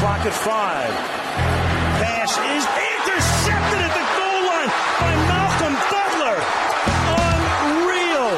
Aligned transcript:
clock 0.00 0.24
at 0.24 0.32
five. 0.32 0.94
Pass 2.00 2.32
is 2.32 2.64
intercepted 2.64 3.80
at 3.84 3.92
the 3.92 4.06
goal 4.16 4.40
line 4.48 4.70
by 4.96 5.12
Malcolm 5.28 5.76
Butler. 5.92 6.38
Unreal. 7.28 8.32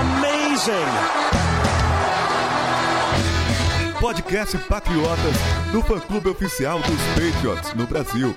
Amazing. 0.00 0.92
Podcast 4.00 4.56
Patriotas 4.66 5.38
do 5.72 5.82
fã-clube 5.82 6.30
oficial 6.30 6.80
dos 6.80 7.02
Patriots 7.16 7.74
no 7.74 7.86
Brasil. 7.86 8.34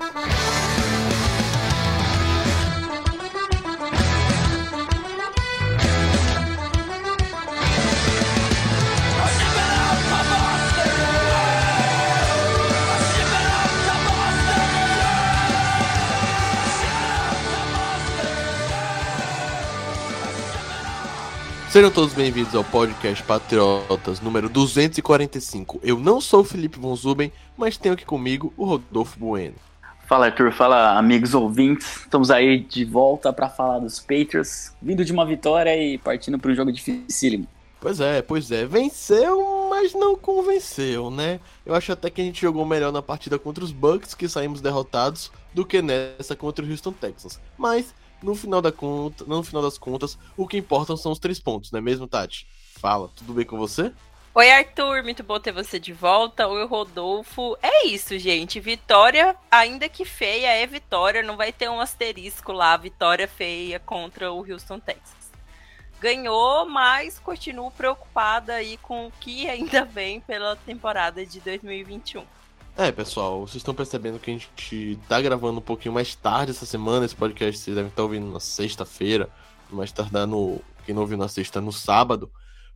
Sejam 21.79 21.91
todos 21.91 22.13
bem-vindos 22.13 22.53
ao 22.53 22.61
podcast 22.65 23.23
Patriotas 23.23 24.19
número 24.19 24.49
245. 24.49 25.79
Eu 25.81 25.97
não 25.97 26.19
sou 26.19 26.41
o 26.41 26.43
Felipe 26.43 26.77
Von 26.77 26.93
Zuben, 26.93 27.31
mas 27.55 27.77
tenho 27.77 27.93
aqui 27.93 28.03
comigo 28.03 28.53
o 28.57 28.65
Rodolfo 28.65 29.17
Bueno. 29.17 29.55
Fala 30.05 30.25
Arthur, 30.25 30.51
fala 30.51 30.97
amigos 30.99 31.33
ouvintes. 31.33 32.01
Estamos 32.01 32.29
aí 32.31 32.59
de 32.59 32.83
volta 32.83 33.31
para 33.31 33.47
falar 33.47 33.79
dos 33.79 33.97
Patriots, 33.97 34.75
vindo 34.81 35.05
de 35.05 35.13
uma 35.13 35.25
vitória 35.25 35.73
e 35.81 35.97
partindo 35.97 36.37
para 36.37 36.51
um 36.51 36.53
jogo 36.53 36.69
dificílimo. 36.69 37.47
Pois 37.79 38.01
é, 38.01 38.21
pois 38.21 38.51
é. 38.51 38.65
Venceu, 38.65 39.69
mas 39.69 39.93
não 39.93 40.17
convenceu, 40.17 41.09
né? 41.09 41.39
Eu 41.65 41.73
acho 41.73 41.93
até 41.93 42.09
que 42.09 42.19
a 42.19 42.25
gente 42.25 42.41
jogou 42.41 42.65
melhor 42.65 42.91
na 42.91 43.01
partida 43.01 43.39
contra 43.39 43.63
os 43.63 43.71
Bucks, 43.71 44.13
que 44.13 44.27
saímos 44.27 44.59
derrotados, 44.59 45.31
do 45.53 45.65
que 45.65 45.81
nessa 45.81 46.35
contra 46.35 46.65
o 46.65 46.69
Houston 46.69 46.91
Texans. 46.91 47.39
Mas 47.57 47.95
no 48.21 48.35
final, 48.35 48.61
da 48.61 48.71
conta, 48.71 49.23
no 49.25 49.43
final 49.43 49.61
das 49.61 49.77
contas, 49.77 50.17
o 50.35 50.47
que 50.47 50.57
importam 50.57 50.97
são 50.97 51.11
os 51.11 51.19
três 51.19 51.39
pontos, 51.39 51.71
não 51.71 51.79
é 51.79 51.81
mesmo, 51.81 52.07
Tati? 52.07 52.47
Fala, 52.79 53.09
tudo 53.15 53.33
bem 53.33 53.45
com 53.45 53.57
você? 53.57 53.91
Oi, 54.33 54.51
Arthur, 54.51 55.03
muito 55.03 55.23
bom 55.23 55.39
ter 55.39 55.51
você 55.51 55.79
de 55.79 55.91
volta. 55.91 56.47
Oi, 56.47 56.65
Rodolfo. 56.65 57.57
É 57.61 57.87
isso, 57.87 58.17
gente. 58.17 58.59
Vitória, 58.59 59.35
ainda 59.49 59.89
que 59.89 60.05
feia, 60.05 60.53
é 60.53 60.65
vitória. 60.67 61.23
Não 61.23 61.35
vai 61.35 61.51
ter 61.51 61.67
um 61.67 61.81
asterisco 61.81 62.53
lá, 62.53 62.77
vitória 62.77 63.27
feia 63.27 63.79
contra 63.79 64.31
o 64.31 64.49
Houston 64.49 64.79
Texas. 64.79 65.31
Ganhou, 65.99 66.69
mas 66.69 67.19
continuo 67.19 67.71
preocupada 67.71 68.53
aí 68.53 68.77
com 68.77 69.07
o 69.07 69.11
que 69.19 69.49
ainda 69.49 69.83
vem 69.83 70.21
pela 70.21 70.55
temporada 70.55 71.25
de 71.25 71.41
2021. 71.41 72.23
É, 72.79 72.93
pessoal, 72.93 73.41
vocês 73.41 73.57
estão 73.57 73.73
percebendo 73.73 74.17
que 74.19 74.31
a 74.31 74.33
gente 74.33 74.97
tá 75.09 75.19
gravando 75.19 75.59
um 75.59 75.61
pouquinho 75.61 75.93
mais 75.93 76.15
tarde 76.15 76.51
essa 76.51 76.65
semana. 76.65 77.05
Esse 77.05 77.13
podcast 77.13 77.59
vocês 77.59 77.75
devem 77.75 77.89
estar 77.89 78.03
ouvindo 78.03 78.31
na 78.31 78.39
sexta-feira, 78.39 79.27
mais 79.69 79.91
tardar 79.91 80.25
no. 80.25 80.61
Quem 80.85 80.95
não 80.95 81.01
ouviu 81.01 81.17
na 81.17 81.27
sexta, 81.27 81.59
no 81.59 81.73
sábado. 81.73 82.31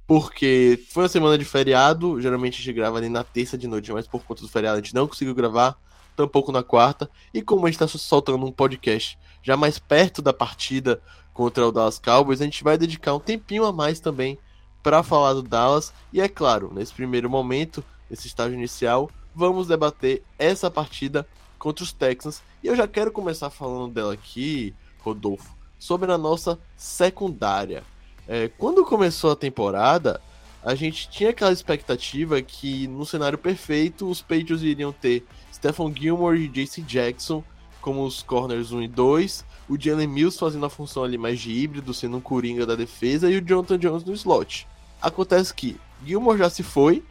Porque 0.06 0.78
foi 0.92 1.04
uma 1.04 1.10
semana 1.10 1.38
de 1.38 1.46
feriado. 1.46 2.20
Geralmente 2.20 2.56
a 2.56 2.58
gente 2.58 2.74
grava 2.74 2.98
ali 2.98 3.08
na 3.08 3.24
terça 3.24 3.58
de 3.58 3.66
noite, 3.66 3.94
mas 3.94 4.06
por 4.06 4.22
conta 4.26 4.42
do 4.42 4.50
feriado 4.50 4.78
a 4.78 4.82
gente 4.82 4.94
não 4.94 5.08
conseguiu 5.08 5.34
gravar, 5.34 5.78
tampouco 6.18 6.52
na 6.52 6.64
quarta. 6.64 7.10
E 7.34 7.42
como 7.42 7.66
a 7.66 7.70
gente 7.70 7.80
tá 7.80 7.88
soltando 7.88 8.46
um 8.46 8.52
podcast 8.52 9.18
já 9.42 9.56
mais 9.56 9.80
perto 9.80 10.22
da 10.22 10.34
partida 10.34 11.02
contra 11.34 11.66
o 11.66 11.72
Dallas 11.72 11.98
Cowboys, 11.98 12.42
a 12.42 12.44
gente 12.44 12.62
vai 12.62 12.78
dedicar 12.78 13.14
um 13.14 13.22
tempinho 13.22 13.64
a 13.64 13.72
mais 13.72 14.02
também 14.02 14.38
para 14.84 15.02
falar 15.02 15.32
do 15.32 15.42
Dallas. 15.42 15.94
E 16.12 16.20
é 16.20 16.28
claro, 16.28 16.74
nesse 16.74 16.94
primeiro 16.94 17.30
momento, 17.30 17.82
nesse 18.10 18.28
estágio 18.28 18.58
inicial, 18.58 19.10
vamos 19.36 19.68
debater 19.68 20.24
essa 20.38 20.70
partida 20.70 21.28
contra 21.58 21.84
os 21.84 21.94
Texans. 21.94 22.42
E 22.64 22.68
eu 22.68 22.76
já 22.76 22.88
quero 22.88 23.12
começar 23.12 23.50
falando 23.50 23.94
dela 23.94 24.14
aqui, 24.14 24.74
Rodolfo, 25.00 25.56
sobre 25.80 26.12
a 26.12 26.18
nossa 26.18 26.60
secundária. 26.76 27.84
É, 28.28 28.50
quando 28.58 28.86
começou 28.86 29.32
a 29.32 29.36
temporada, 29.36 30.22
a 30.64 30.76
gente 30.76 31.10
tinha 31.10 31.32
aquela 31.32 31.52
expectativa 31.52 32.42
que 32.42 32.88
no 32.88 33.06
cenário 33.06 33.38
perfeito 33.38 34.10
os 34.10 34.22
Patriots 34.22 34.64
iriam 34.64 34.94
ter 34.94 35.26
Stephon 35.54 35.94
Gilmore 35.94 36.40
e 36.40 36.48
JC 36.48 36.82
Jackson 36.82 37.44
como 37.84 38.06
os 38.06 38.24
corners 38.24 38.72
1 38.72 38.84
e 38.84 38.88
2, 38.88 39.46
o 39.68 39.78
Jalen 39.78 40.08
Mills 40.08 40.40
fazendo 40.40 40.66
a 40.66 40.70
função 40.70 41.04
ali 41.04 41.18
mais 41.18 41.40
de 41.42 41.52
híbrido, 41.52 41.94
sendo 41.94 42.16
um 42.16 42.22
coringa 42.22 42.66
da 42.66 42.76
defesa, 42.76 43.30
e 43.30 43.38
o 43.38 43.46
Jonathan 43.46 43.78
Jones 43.78 44.06
no 44.06 44.14
slot. 44.14 44.66
Acontece 45.02 45.54
que 45.54 45.78
Gilmore 46.06 46.38
já 46.38 46.50
se 46.50 46.64
foi, 46.64 47.04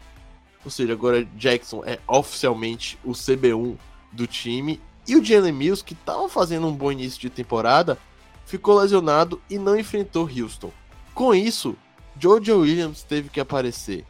ou 0.65 0.71
seja, 0.71 0.93
agora 0.93 1.25
Jackson 1.37 1.83
é 1.85 1.99
oficialmente 2.07 2.99
o 3.05 3.13
CB1 3.13 3.77
do 4.13 4.27
time. 4.27 4.81
E 5.07 5.17
o 5.17 5.25
Jalen 5.25 5.53
Mills, 5.53 5.83
que 5.83 5.95
estava 5.95 6.29
fazendo 6.29 6.67
um 6.67 6.73
bom 6.73 6.93
início 6.93 7.21
de 7.21 7.31
temporada, 7.31 7.99
ficou 8.47 8.79
lesionado 8.79 9.41
e 9.51 9.59
não 9.59 9.79
enfrentou 9.79 10.29
Houston. 10.29 10.71
Com 11.15 11.35
isso, 11.35 11.77
Jojo 12.19 12.61
Williams 12.61 13.03
teve 13.03 13.29
que 13.29 13.41
aparecer. 13.41 14.05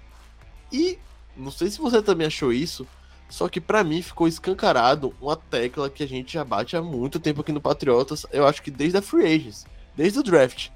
E 0.70 0.98
não 1.36 1.50
sei 1.50 1.70
se 1.70 1.80
você 1.80 2.02
também 2.02 2.26
achou 2.26 2.52
isso, 2.52 2.86
só 3.28 3.48
que 3.48 3.60
para 3.60 3.82
mim 3.82 4.02
ficou 4.02 4.28
escancarado 4.28 5.14
uma 5.20 5.36
tecla 5.36 5.88
que 5.88 6.02
a 6.02 6.08
gente 6.08 6.34
já 6.34 6.44
bate 6.44 6.76
há 6.76 6.82
muito 6.82 7.18
tempo 7.18 7.40
aqui 7.40 7.52
no 7.52 7.60
Patriotas, 7.60 8.26
eu 8.30 8.46
acho 8.46 8.62
que 8.62 8.70
desde 8.70 8.98
a 8.98 9.02
Free 9.02 9.24
Agents, 9.24 9.64
desde 9.96 10.18
o 10.18 10.22
draft, 10.22 10.68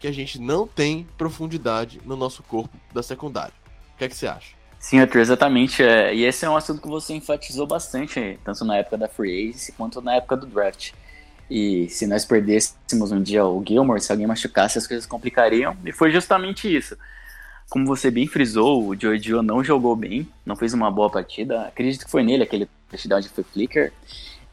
que 0.00 0.08
a 0.08 0.12
gente 0.12 0.40
não 0.40 0.66
tem 0.66 1.06
profundidade 1.16 2.00
no 2.04 2.16
nosso 2.16 2.42
corpo 2.42 2.76
da 2.92 3.02
secundária. 3.02 3.54
O 3.94 3.98
que 3.98 4.04
é 4.04 4.08
que 4.08 4.16
você 4.16 4.26
acha? 4.26 4.61
Sim, 4.82 4.98
Arthur, 4.98 5.20
exatamente. 5.20 5.80
É, 5.80 6.12
e 6.12 6.24
esse 6.24 6.44
é 6.44 6.50
um 6.50 6.56
assunto 6.56 6.82
que 6.82 6.88
você 6.88 7.14
enfatizou 7.14 7.68
bastante, 7.68 8.36
tanto 8.44 8.64
na 8.64 8.78
época 8.78 8.98
da 8.98 9.06
Free 9.06 9.50
Agency 9.50 9.70
quanto 9.70 10.02
na 10.02 10.16
época 10.16 10.36
do 10.36 10.44
draft. 10.44 10.90
E 11.48 11.88
se 11.88 12.04
nós 12.04 12.24
perdêssemos 12.24 13.12
um 13.12 13.22
dia 13.22 13.46
o 13.46 13.62
Gilmore, 13.64 14.00
se 14.00 14.10
alguém 14.10 14.26
machucasse, 14.26 14.78
as 14.78 14.86
coisas 14.86 15.06
complicariam. 15.06 15.76
E 15.86 15.92
foi 15.92 16.10
justamente 16.10 16.66
isso. 16.74 16.96
Como 17.70 17.86
você 17.86 18.10
bem 18.10 18.26
frisou, 18.26 18.88
o 18.88 19.00
Joe 19.00 19.20
não 19.40 19.62
jogou 19.62 19.94
bem, 19.94 20.28
não 20.44 20.56
fez 20.56 20.74
uma 20.74 20.90
boa 20.90 21.08
partida. 21.08 21.62
Acredito 21.68 22.04
que 22.04 22.10
foi 22.10 22.24
nele 22.24 22.42
aquele 22.42 22.68
touchdown 22.90 23.20
de 23.20 23.28
flicker. 23.28 23.92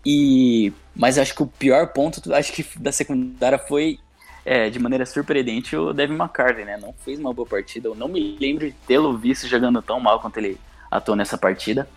E 0.06 0.72
mas 0.96 1.18
acho 1.18 1.34
que 1.34 1.42
o 1.42 1.48
pior 1.48 1.88
ponto, 1.88 2.32
acho 2.34 2.54
que 2.54 2.64
da 2.78 2.92
secundária 2.92 3.58
foi 3.58 3.98
é, 4.46 4.70
de 4.70 4.80
maneira 4.80 5.06
surpreendente 5.06 5.76
o 5.76 5.94
Devin 5.94 6.16
McCarthy, 6.16 6.64
né? 6.66 6.78
Não 6.78 6.94
fez 6.94 7.20
uma 7.20 7.34
boa 7.34 7.48
partida. 7.48 7.88
Eu 7.88 7.96
não 7.96 8.08
me 8.08 8.38
lembro 8.40 8.66
de 8.66 8.76
tê-lo 8.88 9.18
visto 9.18 9.48
jogando 9.48 9.82
tão 9.82 10.00
mal 10.00 10.20
quanto 10.20 10.38
ele 10.38 10.58
atuou 10.90 11.16
nessa 11.16 11.38
partida. 11.38 11.88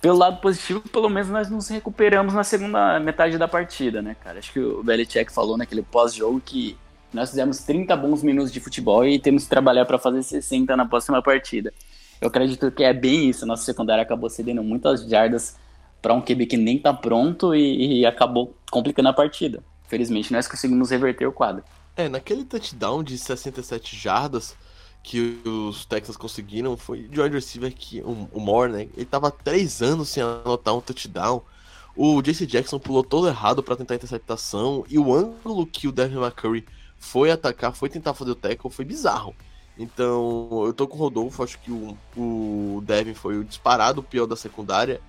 Pelo 0.00 0.16
lado 0.16 0.40
positivo, 0.40 0.80
pelo 0.80 1.08
menos 1.08 1.28
nós 1.28 1.50
nos 1.50 1.68
recuperamos 1.68 2.32
na 2.32 2.44
segunda 2.44 3.00
metade 3.00 3.36
da 3.36 3.48
partida, 3.48 4.00
né, 4.00 4.16
cara? 4.22 4.38
Acho 4.38 4.52
que 4.52 4.60
o 4.60 4.82
Belichick 4.82 5.32
falou 5.32 5.56
naquele 5.56 5.82
pós-jogo 5.82 6.40
que 6.44 6.76
nós 7.12 7.30
fizemos 7.30 7.58
30 7.60 7.96
bons 7.96 8.22
minutos 8.22 8.52
de 8.52 8.60
futebol 8.60 9.04
e 9.04 9.18
temos 9.18 9.44
que 9.44 9.50
trabalhar 9.50 9.86
para 9.86 9.98
fazer 9.98 10.22
60 10.22 10.76
na 10.76 10.86
próxima 10.86 11.22
partida. 11.22 11.72
Eu 12.20 12.28
acredito 12.28 12.70
que 12.70 12.84
é 12.84 12.92
bem 12.92 13.28
isso. 13.28 13.46
Nossa 13.46 13.64
secundária 13.64 14.02
acabou 14.02 14.28
cedendo 14.28 14.62
muitas 14.62 15.08
jardas 15.08 15.56
para 16.02 16.14
um 16.14 16.20
QB 16.20 16.46
que 16.46 16.56
nem 16.56 16.78
tá 16.78 16.92
pronto 16.92 17.54
e, 17.54 18.00
e 18.00 18.06
acabou 18.06 18.54
complicando 18.70 19.08
a 19.08 19.12
partida. 19.12 19.62
Felizmente 19.88 20.32
nós 20.32 20.46
conseguimos 20.46 20.90
reverter 20.90 21.26
o 21.26 21.32
quadro. 21.32 21.64
É, 21.96 22.08
naquele 22.08 22.44
touchdown 22.44 23.02
de 23.02 23.18
67 23.18 23.96
jardas 23.96 24.54
que 25.02 25.40
os 25.44 25.84
Texans 25.86 26.16
conseguiram, 26.16 26.76
foi 26.76 27.08
de 27.08 27.20
wide 27.20 27.34
receiver 27.34 27.74
que 27.74 28.00
o, 28.02 28.28
o 28.32 28.40
Moore, 28.40 28.70
né? 28.70 28.88
Ele 28.94 29.06
tava 29.06 29.30
três 29.30 29.80
anos 29.80 30.10
sem 30.10 30.22
anotar 30.22 30.76
um 30.76 30.80
touchdown. 30.80 31.42
O 31.96 32.22
JC 32.22 32.46
Jackson 32.46 32.78
pulou 32.78 33.02
todo 33.02 33.26
errado 33.26 33.62
para 33.62 33.74
tentar 33.74 33.94
a 33.94 33.96
interceptação 33.96 34.84
e 34.88 34.98
o 34.98 35.12
ângulo 35.12 35.66
que 35.66 35.88
o 35.88 35.92
Devin 35.92 36.18
McCurry 36.18 36.64
foi 36.98 37.30
atacar, 37.30 37.74
foi 37.74 37.88
tentar 37.88 38.14
fazer 38.14 38.32
o 38.32 38.36
tackle, 38.36 38.70
foi 38.70 38.84
bizarro. 38.84 39.34
Então, 39.78 40.64
eu 40.66 40.72
tô 40.72 40.86
com 40.86 40.96
o 40.96 41.00
Rodolfo, 41.00 41.42
acho 41.42 41.58
que 41.60 41.70
o, 41.70 41.96
o 42.16 42.82
Devin 42.84 43.14
foi 43.14 43.38
o 43.38 43.44
disparado 43.44 44.02
pior 44.02 44.26
da 44.26 44.36
secundária. 44.36 45.00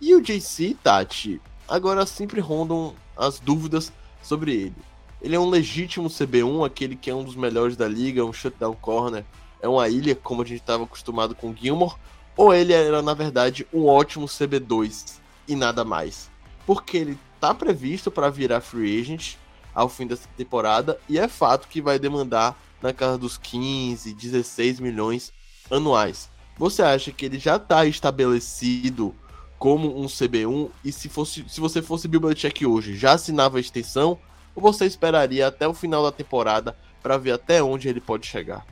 E 0.00 0.14
o 0.14 0.20
JC, 0.20 0.76
Tati, 0.82 1.40
agora 1.66 2.04
sempre 2.04 2.40
rondam 2.40 2.94
as 3.16 3.40
dúvidas 3.40 3.92
sobre 4.26 4.52
ele. 4.52 4.76
Ele 5.22 5.34
é 5.34 5.40
um 5.40 5.48
legítimo 5.48 6.08
CB1, 6.08 6.66
aquele 6.66 6.96
que 6.96 7.08
é 7.10 7.14
um 7.14 7.24
dos 7.24 7.36
melhores 7.36 7.76
da 7.76 7.88
liga, 7.88 8.24
um 8.24 8.32
shutdown 8.32 8.74
corner, 8.74 9.24
é 9.60 9.68
uma 9.68 9.88
ilha, 9.88 10.14
como 10.14 10.42
a 10.42 10.44
gente 10.44 10.60
estava 10.60 10.84
acostumado 10.84 11.34
com 11.34 11.54
Gilmore, 11.54 11.94
ou 12.36 12.52
ele 12.52 12.72
era, 12.72 13.00
na 13.00 13.14
verdade, 13.14 13.66
um 13.72 13.86
ótimo 13.86 14.26
CB2 14.26 15.14
e 15.48 15.56
nada 15.56 15.84
mais. 15.84 16.30
Porque 16.66 16.96
ele 16.96 17.18
está 17.34 17.54
previsto 17.54 18.10
para 18.10 18.28
virar 18.28 18.60
free 18.60 19.00
agent 19.00 19.36
ao 19.74 19.88
fim 19.88 20.06
dessa 20.06 20.28
temporada, 20.36 20.98
e 21.08 21.18
é 21.18 21.28
fato 21.28 21.68
que 21.68 21.80
vai 21.80 21.98
demandar 21.98 22.58
na 22.82 22.92
casa 22.92 23.18
dos 23.18 23.38
15, 23.38 24.12
16 24.12 24.80
milhões 24.80 25.32
anuais. 25.70 26.28
Você 26.58 26.82
acha 26.82 27.12
que 27.12 27.26
ele 27.26 27.38
já 27.38 27.56
está 27.56 27.84
estabelecido 27.84 29.14
como 29.58 30.00
um 30.00 30.06
CB1 30.06 30.70
e 30.84 30.92
se 30.92 31.08
fosse 31.08 31.44
se 31.48 31.60
você 31.60 31.80
fosse 31.80 32.08
Bill 32.08 32.20
Belichick 32.20 32.64
hoje, 32.66 32.96
já 32.96 33.12
assinava 33.12 33.58
a 33.58 33.60
extensão 33.60 34.18
ou 34.54 34.62
você 34.62 34.86
esperaria 34.86 35.46
até 35.46 35.66
o 35.66 35.74
final 35.74 36.02
da 36.02 36.12
temporada 36.12 36.76
para 37.02 37.16
ver 37.18 37.32
até 37.32 37.62
onde 37.62 37.88
ele 37.88 38.00
pode 38.00 38.26
chegar? 38.26 38.66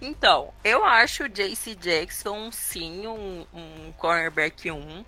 Então, 0.00 0.52
eu 0.64 0.84
acho 0.84 1.24
o 1.24 1.28
JC 1.28 1.74
Jackson 1.74 2.50
sim 2.50 3.06
um, 3.06 3.44
um 3.52 3.92
cornerback 3.98 4.70
1. 4.70 5.04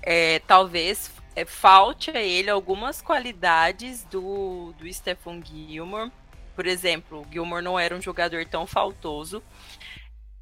É, 0.00 0.38
talvez 0.40 1.10
é, 1.34 1.44
falte 1.44 2.10
a 2.10 2.20
ele 2.20 2.48
algumas 2.48 3.02
qualidades 3.02 4.04
do, 4.04 4.72
do 4.78 4.92
Stephen 4.92 5.42
Gilmore. 5.44 6.12
Por 6.54 6.66
exemplo, 6.66 7.22
o 7.22 7.32
Gilmore 7.32 7.64
não 7.64 7.78
era 7.78 7.96
um 7.96 8.00
jogador 8.00 8.44
tão 8.44 8.66
faltoso. 8.66 9.42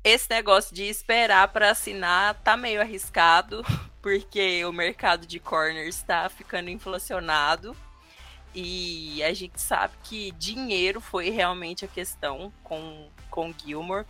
Esse 0.05 0.31
negócio 0.31 0.75
de 0.75 0.85
esperar 0.85 1.49
para 1.49 1.71
assinar 1.71 2.35
tá 2.43 2.57
meio 2.57 2.81
arriscado, 2.81 3.65
porque 4.07 4.65
o 4.65 4.73
mercado 4.73 5.27
de 5.27 5.41
corners 5.41 5.97
está 5.97 6.29
ficando 6.29 6.71
inflacionado. 6.71 7.77
E 8.55 9.21
a 9.25 9.35
gente 9.35 9.61
sabe 9.61 9.95
que 10.05 10.31
dinheiro 10.39 11.01
foi 11.01 11.29
realmente 11.31 11.85
a 11.85 11.89
questão 11.89 12.53
com, 12.63 13.09
com 13.29 13.53
Gilmore. 13.53 14.07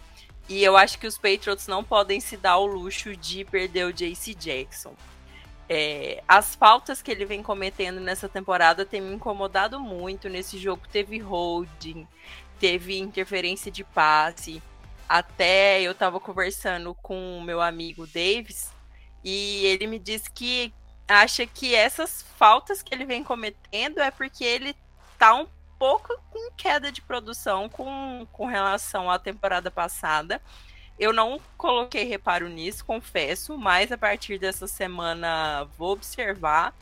E 0.50 0.62
eu 0.62 0.76
acho 0.76 0.98
que 0.98 1.06
os 1.06 1.16
Patriots 1.16 1.66
não 1.66 1.82
podem 1.82 2.20
se 2.20 2.36
dar 2.36 2.58
o 2.58 2.66
luxo 2.66 3.16
de 3.16 3.42
perder 3.46 3.86
o 3.86 3.92
JC 3.92 4.34
Jackson. 4.34 4.94
É, 5.66 6.22
as 6.28 6.54
faltas 6.54 7.00
que 7.00 7.10
ele 7.10 7.24
vem 7.24 7.42
cometendo 7.42 7.98
nessa 7.98 8.28
temporada 8.28 8.84
tem 8.84 9.00
me 9.00 9.14
incomodado 9.14 9.80
muito. 9.80 10.28
Nesse 10.28 10.58
jogo 10.58 10.82
teve 10.92 11.16
holding, 11.18 12.06
teve 12.60 12.98
interferência 12.98 13.72
de 13.72 13.82
passe. 13.82 14.62
Até 15.08 15.80
eu 15.80 15.94
tava 15.94 16.20
conversando 16.20 16.94
com 16.96 17.38
o 17.38 17.42
meu 17.42 17.62
amigo 17.62 18.06
Davis 18.06 18.75
e 19.28 19.66
ele 19.66 19.88
me 19.88 19.98
disse 19.98 20.30
que 20.30 20.72
acha 21.08 21.44
que 21.44 21.74
essas 21.74 22.22
faltas 22.38 22.80
que 22.80 22.94
ele 22.94 23.04
vem 23.04 23.24
cometendo 23.24 23.98
é 23.98 24.08
porque 24.08 24.44
ele 24.44 24.72
tá 25.18 25.34
um 25.34 25.48
pouco 25.76 26.16
em 26.32 26.52
queda 26.56 26.92
de 26.92 27.02
produção 27.02 27.68
com, 27.68 28.24
com 28.32 28.46
relação 28.46 29.10
à 29.10 29.18
temporada 29.18 29.68
passada. 29.68 30.40
Eu 30.96 31.12
não 31.12 31.40
coloquei 31.58 32.04
reparo 32.04 32.48
nisso, 32.48 32.84
confesso, 32.84 33.58
mas 33.58 33.90
a 33.90 33.98
partir 33.98 34.38
dessa 34.38 34.68
semana 34.68 35.64
vou 35.76 35.90
observar. 35.90 36.72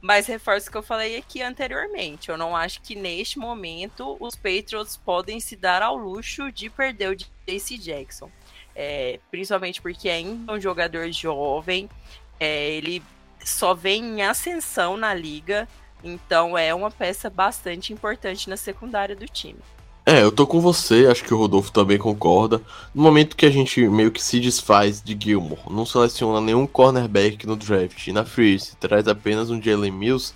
Mas 0.00 0.26
reforço 0.26 0.68
o 0.68 0.72
que 0.72 0.78
eu 0.78 0.82
falei 0.82 1.16
aqui 1.16 1.42
anteriormente. 1.42 2.28
Eu 2.28 2.36
não 2.36 2.56
acho 2.56 2.82
que 2.82 2.96
neste 2.96 3.38
momento 3.38 4.16
os 4.18 4.34
Patriots 4.34 4.96
podem 4.96 5.38
se 5.38 5.54
dar 5.54 5.80
ao 5.80 5.96
luxo 5.96 6.50
de 6.50 6.68
perder 6.68 7.10
o 7.10 7.16
JC 7.16 7.78
Jackson. 7.78 8.30
É, 8.80 9.18
principalmente 9.28 9.82
porque 9.82 10.08
ainda 10.08 10.52
é 10.52 10.56
um 10.56 10.60
jogador 10.60 11.10
jovem. 11.10 11.90
É, 12.38 12.70
ele 12.70 13.02
só 13.44 13.74
vem 13.74 14.04
em 14.04 14.22
ascensão 14.22 14.96
na 14.96 15.12
liga. 15.12 15.66
Então 16.04 16.56
é 16.56 16.72
uma 16.72 16.88
peça 16.88 17.28
bastante 17.28 17.92
importante 17.92 18.48
na 18.48 18.56
secundária 18.56 19.16
do 19.16 19.26
time. 19.26 19.58
É, 20.06 20.22
eu 20.22 20.30
tô 20.30 20.46
com 20.46 20.60
você, 20.60 21.08
acho 21.08 21.24
que 21.24 21.34
o 21.34 21.36
Rodolfo 21.36 21.72
também 21.72 21.98
concorda. 21.98 22.62
No 22.94 23.02
momento 23.02 23.36
que 23.36 23.44
a 23.44 23.50
gente 23.50 23.86
meio 23.88 24.12
que 24.12 24.22
se 24.22 24.38
desfaz 24.38 25.02
de 25.02 25.18
Gilmore, 25.20 25.60
não 25.68 25.84
seleciona 25.84 26.40
nenhum 26.40 26.64
cornerback 26.64 27.46
no 27.48 27.56
draft, 27.56 28.06
e 28.06 28.12
na 28.12 28.24
free 28.24 28.58
traz 28.78 29.08
apenas 29.08 29.50
um 29.50 29.60
Jalen 29.60 29.90
Mills, 29.90 30.32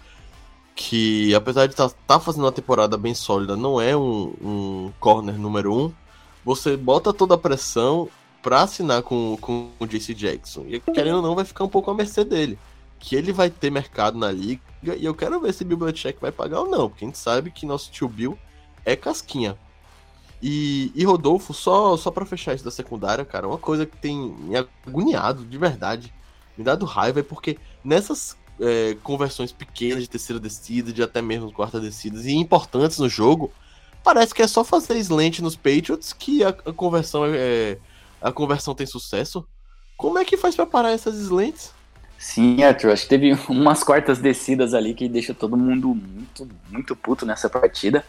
que 0.74 1.34
apesar 1.34 1.68
de 1.68 1.74
estar 1.74 1.88
tá, 1.88 1.96
tá 2.06 2.20
fazendo 2.20 2.44
uma 2.44 2.52
temporada 2.52 2.98
bem 2.98 3.14
sólida, 3.14 3.56
não 3.56 3.80
é 3.80 3.96
um, 3.96 4.34
um 4.42 4.92
corner 5.00 5.38
número 5.38 5.74
um, 5.74 5.92
você 6.44 6.76
bota 6.76 7.12
toda 7.12 7.34
a 7.34 7.38
pressão 7.38 8.10
pra 8.42 8.62
assinar 8.62 9.02
com, 9.02 9.38
com 9.40 9.70
o 9.78 9.86
JC 9.86 10.14
Jackson. 10.14 10.64
E 10.66 10.80
querendo 10.80 11.16
ou 11.16 11.22
não, 11.22 11.34
vai 11.34 11.44
ficar 11.44 11.64
um 11.64 11.68
pouco 11.68 11.90
à 11.90 11.94
mercê 11.94 12.24
dele. 12.24 12.58
Que 12.98 13.16
ele 13.16 13.32
vai 13.32 13.48
ter 13.48 13.70
mercado 13.70 14.18
na 14.18 14.30
liga, 14.30 14.60
e 14.82 15.04
eu 15.04 15.14
quero 15.14 15.40
ver 15.40 15.54
se 15.54 15.64
Bill 15.64 15.76
Belichick 15.76 16.20
vai 16.20 16.32
pagar 16.32 16.60
ou 16.60 16.68
não, 16.68 16.88
porque 16.88 17.04
a 17.04 17.08
gente 17.08 17.18
sabe 17.18 17.50
que 17.50 17.64
nosso 17.64 17.90
tio 17.90 18.08
Bill 18.08 18.38
é 18.84 18.96
casquinha. 18.96 19.56
E, 20.42 20.90
e 20.94 21.04
Rodolfo, 21.04 21.54
só, 21.54 21.96
só 21.96 22.10
para 22.10 22.26
fechar 22.26 22.54
isso 22.54 22.64
da 22.64 22.70
secundária, 22.70 23.24
cara, 23.24 23.46
uma 23.46 23.58
coisa 23.58 23.86
que 23.86 23.96
tem 23.96 24.16
me 24.16 24.56
agoniado 24.56 25.44
de 25.44 25.56
verdade, 25.56 26.12
me 26.58 26.64
dado 26.64 26.84
raiva, 26.84 27.20
é 27.20 27.22
porque 27.22 27.58
nessas 27.84 28.36
é, 28.60 28.96
conversões 29.04 29.52
pequenas 29.52 30.02
de 30.02 30.10
terceira 30.10 30.40
descida, 30.40 30.92
de 30.92 31.02
até 31.02 31.22
mesmo 31.22 31.52
quarta 31.52 31.80
descida, 31.80 32.20
e 32.20 32.34
importantes 32.34 32.98
no 32.98 33.08
jogo, 33.08 33.52
parece 34.02 34.34
que 34.34 34.42
é 34.42 34.46
só 34.48 34.64
fazer 34.64 34.96
slant 34.98 35.38
nos 35.38 35.54
Patriots 35.54 36.12
que 36.12 36.42
a, 36.42 36.48
a 36.48 36.72
conversão 36.72 37.24
é, 37.24 37.78
a 38.22 38.32
conversão 38.32 38.74
tem 38.74 38.86
sucesso. 38.86 39.46
Como 39.96 40.18
é 40.18 40.24
que 40.24 40.36
faz 40.36 40.54
para 40.54 40.66
parar 40.66 40.92
essas 40.92 41.16
slants? 41.16 41.72
Sim, 42.18 42.62
Arthur, 42.62 42.92
acho 42.92 43.02
que 43.02 43.08
teve 43.08 43.32
umas 43.48 43.82
quartas 43.82 44.18
descidas 44.18 44.74
ali 44.74 44.94
que 44.94 45.08
deixa 45.08 45.34
todo 45.34 45.56
mundo 45.56 45.94
muito, 45.94 46.48
muito 46.70 46.96
puto 46.96 47.26
nessa 47.26 47.50
partida 47.50 48.04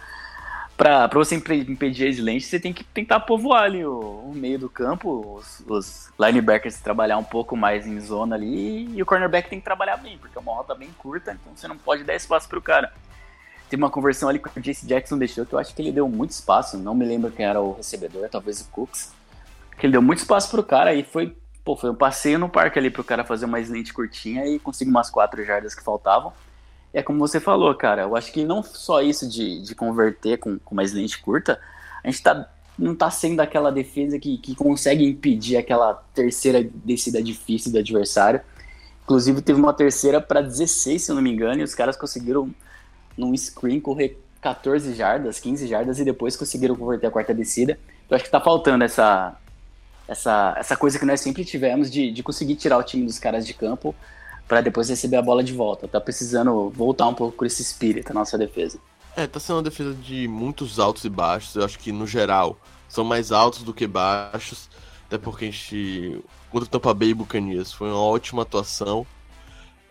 para 0.75 1.07
você 1.07 1.35
impedir 1.35 2.07
a 2.07 2.09
slant, 2.09 2.41
você 2.41 2.59
tem 2.59 2.73
que 2.73 2.83
tentar 2.83 3.19
povoar 3.21 3.63
ali 3.63 3.85
o, 3.85 3.99
o 3.99 4.33
meio 4.35 4.57
do 4.57 4.69
campo, 4.69 5.37
os, 5.37 5.63
os, 5.67 6.11
linebackers 6.19 6.79
trabalhar 6.79 7.17
um 7.17 7.23
pouco 7.23 7.55
mais 7.55 7.85
em 7.85 7.99
zona 7.99 8.35
ali 8.35 8.89
e 8.95 9.01
o 9.01 9.05
cornerback 9.05 9.49
tem 9.49 9.59
que 9.59 9.65
trabalhar 9.65 9.97
bem, 9.97 10.17
porque 10.17 10.37
é 10.37 10.41
uma 10.41 10.53
rota 10.53 10.73
bem 10.73 10.89
curta, 10.97 11.31
então 11.31 11.55
você 11.55 11.67
não 11.67 11.77
pode 11.77 12.03
dar 12.03 12.15
espaço 12.15 12.49
para 12.49 12.57
o 12.57 12.61
cara. 12.61 12.91
Tem 13.69 13.77
uma 13.77 13.89
conversão 13.89 14.29
ali 14.29 14.39
que 14.39 14.59
o 14.59 14.61
Jace 14.61 14.85
Jackson 14.85 15.17
deixou 15.17 15.45
que 15.45 15.53
eu 15.53 15.59
acho 15.59 15.73
que 15.73 15.81
ele 15.81 15.91
deu 15.91 16.07
muito 16.09 16.31
espaço, 16.31 16.77
não 16.77 16.95
me 16.95 17.05
lembro 17.05 17.31
quem 17.31 17.45
era 17.45 17.61
o 17.61 17.73
recebedor, 17.73 18.27
talvez 18.29 18.61
o 18.61 18.65
Cooks, 18.69 19.13
que 19.77 19.85
ele 19.85 19.93
deu 19.93 20.01
muito 20.01 20.19
espaço 20.19 20.49
para 20.49 20.59
o 20.59 20.63
cara 20.63 20.93
e 20.93 21.03
foi, 21.03 21.35
pô, 21.63 21.75
foi 21.75 21.89
um 21.89 21.95
passeio 21.95 22.39
no 22.39 22.49
parque 22.49 22.77
ali 22.79 22.89
para 22.89 23.01
o 23.01 23.05
cara 23.05 23.23
fazer 23.23 23.45
uma 23.45 23.59
slant 23.59 23.91
curtinha 23.91 24.45
e 24.45 24.59
conseguir 24.59 24.91
umas 24.91 25.09
quatro 25.09 25.43
jardas 25.43 25.73
que 25.75 25.83
faltavam 25.83 26.33
é 26.93 27.01
como 27.01 27.19
você 27.19 27.39
falou, 27.39 27.73
cara. 27.73 28.03
Eu 28.03 28.15
acho 28.15 28.31
que 28.31 28.45
não 28.45 28.61
só 28.61 29.01
isso 29.01 29.27
de, 29.27 29.61
de 29.61 29.73
converter 29.73 30.37
com, 30.37 30.59
com 30.59 30.75
uma 30.75 30.83
lente 30.83 31.19
curta, 31.19 31.59
a 32.03 32.09
gente 32.09 32.21
tá, 32.21 32.47
não 32.77 32.95
tá 32.95 33.09
sendo 33.09 33.39
aquela 33.39 33.71
defesa 33.71 34.19
que, 34.19 34.37
que 34.37 34.55
consegue 34.55 35.03
impedir 35.03 35.57
aquela 35.57 35.95
terceira 36.13 36.63
descida 36.63 37.21
difícil 37.21 37.71
do 37.71 37.79
adversário. 37.79 38.41
Inclusive, 39.03 39.41
teve 39.41 39.59
uma 39.59 39.73
terceira 39.73 40.21
para 40.21 40.41
16, 40.41 41.01
se 41.01 41.11
eu 41.11 41.15
não 41.15 41.21
me 41.21 41.31
engano, 41.31 41.59
e 41.59 41.63
os 41.63 41.73
caras 41.73 41.97
conseguiram, 41.97 42.53
num 43.17 43.35
screen, 43.35 43.81
correr 43.81 44.19
14 44.39 44.93
jardas, 44.93 45.39
15 45.39 45.67
jardas, 45.67 45.99
e 45.99 46.05
depois 46.05 46.37
conseguiram 46.37 46.75
converter 46.75 47.07
a 47.07 47.11
quarta 47.11 47.33
descida. 47.33 47.77
Eu 48.09 48.15
acho 48.15 48.23
que 48.23 48.31
tá 48.31 48.39
faltando 48.39 48.83
essa, 48.83 49.35
essa, 50.07 50.55
essa 50.57 50.75
coisa 50.75 50.99
que 50.99 51.05
nós 51.05 51.21
sempre 51.21 51.45
tivemos 51.45 51.89
de, 51.89 52.11
de 52.11 52.23
conseguir 52.23 52.55
tirar 52.55 52.77
o 52.77 52.83
time 52.83 53.05
dos 53.05 53.19
caras 53.19 53.45
de 53.45 53.53
campo 53.53 53.95
para 54.47 54.61
depois 54.61 54.89
receber 54.89 55.17
a 55.17 55.21
bola 55.21 55.43
de 55.43 55.53
volta. 55.53 55.87
Tá 55.87 56.01
precisando 56.01 56.69
voltar 56.69 57.07
um 57.07 57.13
pouco 57.13 57.37
com 57.37 57.45
esse 57.45 57.61
espírito 57.61 58.11
a 58.11 58.13
nossa 58.13 58.37
defesa. 58.37 58.79
É, 59.15 59.27
tá 59.27 59.39
sendo 59.39 59.57
uma 59.57 59.63
defesa 59.63 59.93
de 59.93 60.27
muitos 60.27 60.79
altos 60.79 61.05
e 61.05 61.09
baixos. 61.09 61.55
Eu 61.55 61.63
acho 61.63 61.79
que 61.79 61.91
no 61.91 62.05
geral 62.05 62.57
são 62.89 63.03
mais 63.03 63.31
altos 63.31 63.63
do 63.63 63.73
que 63.73 63.87
baixos. 63.87 64.69
Até 65.07 65.17
porque 65.17 65.45
a 65.45 65.51
gente. 65.51 66.23
Contra 66.49 66.67
o 66.67 66.69
Tampa 66.69 66.93
Bay 66.93 67.13
Buccaneers 67.13 67.71
foi 67.71 67.89
uma 67.89 67.99
ótima 67.99 68.43
atuação. 68.43 69.05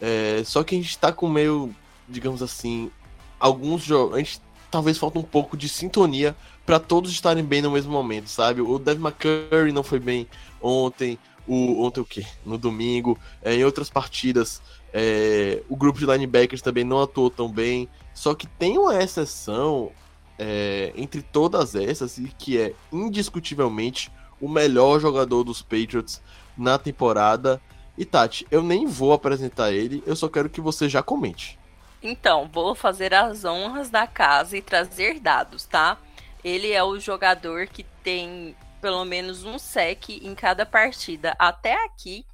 É, 0.00 0.42
só 0.44 0.62
que 0.62 0.74
a 0.74 0.78
gente 0.78 0.98
tá 0.98 1.12
com 1.12 1.28
meio, 1.28 1.74
digamos 2.08 2.42
assim, 2.42 2.90
alguns 3.38 3.82
jogos. 3.82 4.16
A 4.16 4.18
gente 4.18 4.40
talvez 4.70 4.98
falta 4.98 5.18
um 5.18 5.22
pouco 5.22 5.56
de 5.56 5.68
sintonia 5.68 6.36
para 6.64 6.78
todos 6.78 7.10
estarem 7.10 7.44
bem 7.44 7.62
no 7.62 7.70
mesmo 7.70 7.92
momento, 7.92 8.28
sabe? 8.28 8.60
O 8.60 8.78
Devin 8.78 9.02
McCurry 9.02 9.72
não 9.72 9.82
foi 9.82 9.98
bem 9.98 10.28
ontem, 10.60 11.18
o, 11.46 11.84
ontem 11.84 12.00
o 12.00 12.04
quê? 12.04 12.24
No 12.44 12.56
domingo, 12.56 13.18
é, 13.42 13.54
em 13.54 13.64
outras 13.64 13.90
partidas, 13.90 14.62
é, 14.92 15.62
o 15.68 15.76
grupo 15.76 15.98
de 15.98 16.06
linebackers 16.06 16.62
também 16.62 16.84
não 16.84 17.02
atuou 17.02 17.30
tão 17.30 17.48
bem. 17.48 17.88
Só 18.14 18.34
que 18.34 18.46
tem 18.46 18.78
uma 18.78 19.02
exceção 19.02 19.90
é, 20.38 20.92
entre 20.96 21.22
todas 21.22 21.74
essas, 21.74 22.18
e 22.18 22.28
que 22.38 22.58
é 22.58 22.74
indiscutivelmente 22.92 24.10
o 24.40 24.48
melhor 24.48 25.00
jogador 25.00 25.44
dos 25.44 25.62
Patriots 25.62 26.20
na 26.56 26.78
temporada. 26.78 27.60
E 27.96 28.04
Tati, 28.04 28.46
eu 28.50 28.62
nem 28.62 28.86
vou 28.86 29.12
apresentar 29.12 29.72
ele, 29.72 30.02
eu 30.06 30.16
só 30.16 30.28
quero 30.28 30.48
que 30.48 30.60
você 30.60 30.88
já 30.88 31.02
comente. 31.02 31.58
Então, 32.02 32.50
vou 32.52 32.74
fazer 32.74 33.14
as 33.14 33.44
honras 33.44 33.88
da 33.88 34.06
casa 34.06 34.56
e 34.56 34.62
trazer 34.62 35.20
dados, 35.20 35.64
tá? 35.66 35.98
Ele 36.44 36.72
é 36.72 36.82
o 36.82 36.98
jogador 36.98 37.66
que 37.66 37.84
tem 38.02 38.56
pelo 38.80 39.04
menos 39.04 39.44
um 39.44 39.58
sec 39.58 40.08
em 40.10 40.34
cada 40.34 40.66
partida 40.66 41.36
até 41.38 41.84
aqui. 41.84 42.26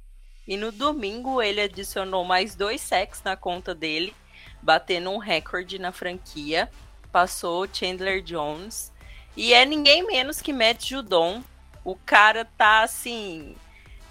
E 0.47 0.57
no 0.57 0.71
domingo 0.71 1.41
ele 1.41 1.61
adicionou 1.61 2.25
mais 2.25 2.55
dois 2.55 2.81
secs 2.81 3.21
na 3.23 3.35
conta 3.35 3.75
dele, 3.75 4.15
batendo 4.61 5.11
um 5.11 5.19
recorde 5.19 5.77
na 5.77 5.91
franquia. 5.91 6.69
Passou 7.11 7.67
Chandler 7.71 8.21
Jones. 8.23 8.91
E 9.37 9.53
é 9.53 9.63
ninguém 9.63 10.05
menos 10.05 10.41
que 10.41 10.51
Matt 10.51 10.89
Judon. 10.89 11.43
O 11.85 11.95
cara 11.95 12.45
tá 12.45 12.81
assim 12.81 13.55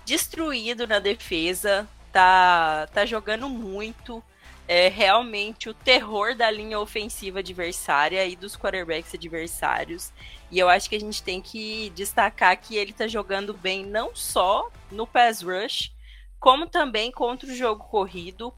destruído 0.04 0.86
na 0.86 1.00
defesa, 1.00 1.86
tá 2.12 2.88
tá 2.94 3.04
jogando 3.04 3.48
muito. 3.48 4.22
É 4.68 4.88
realmente 4.88 5.70
o 5.70 5.74
terror 5.74 6.36
da 6.36 6.50
linha 6.50 6.78
ofensiva 6.78 7.38
adversária 7.38 8.26
e 8.26 8.36
dos 8.36 8.54
quarterbacks 8.54 9.14
adversários. 9.14 10.12
E 10.50 10.58
eu 10.58 10.68
acho 10.68 10.90
que 10.90 10.96
a 10.96 11.00
gente 11.00 11.22
tem 11.22 11.40
que 11.40 11.90
destacar 11.96 12.60
que 12.60 12.76
ele 12.76 12.92
tá 12.92 13.08
jogando 13.08 13.54
bem 13.54 13.86
não 13.86 14.14
só 14.14 14.70
no 14.90 15.06
pass 15.06 15.40
rush, 15.40 15.90
como 16.38 16.66
também 16.66 17.10
contra 17.10 17.48
o 17.48 17.54
jogo 17.54 17.82
corrido. 17.84 18.52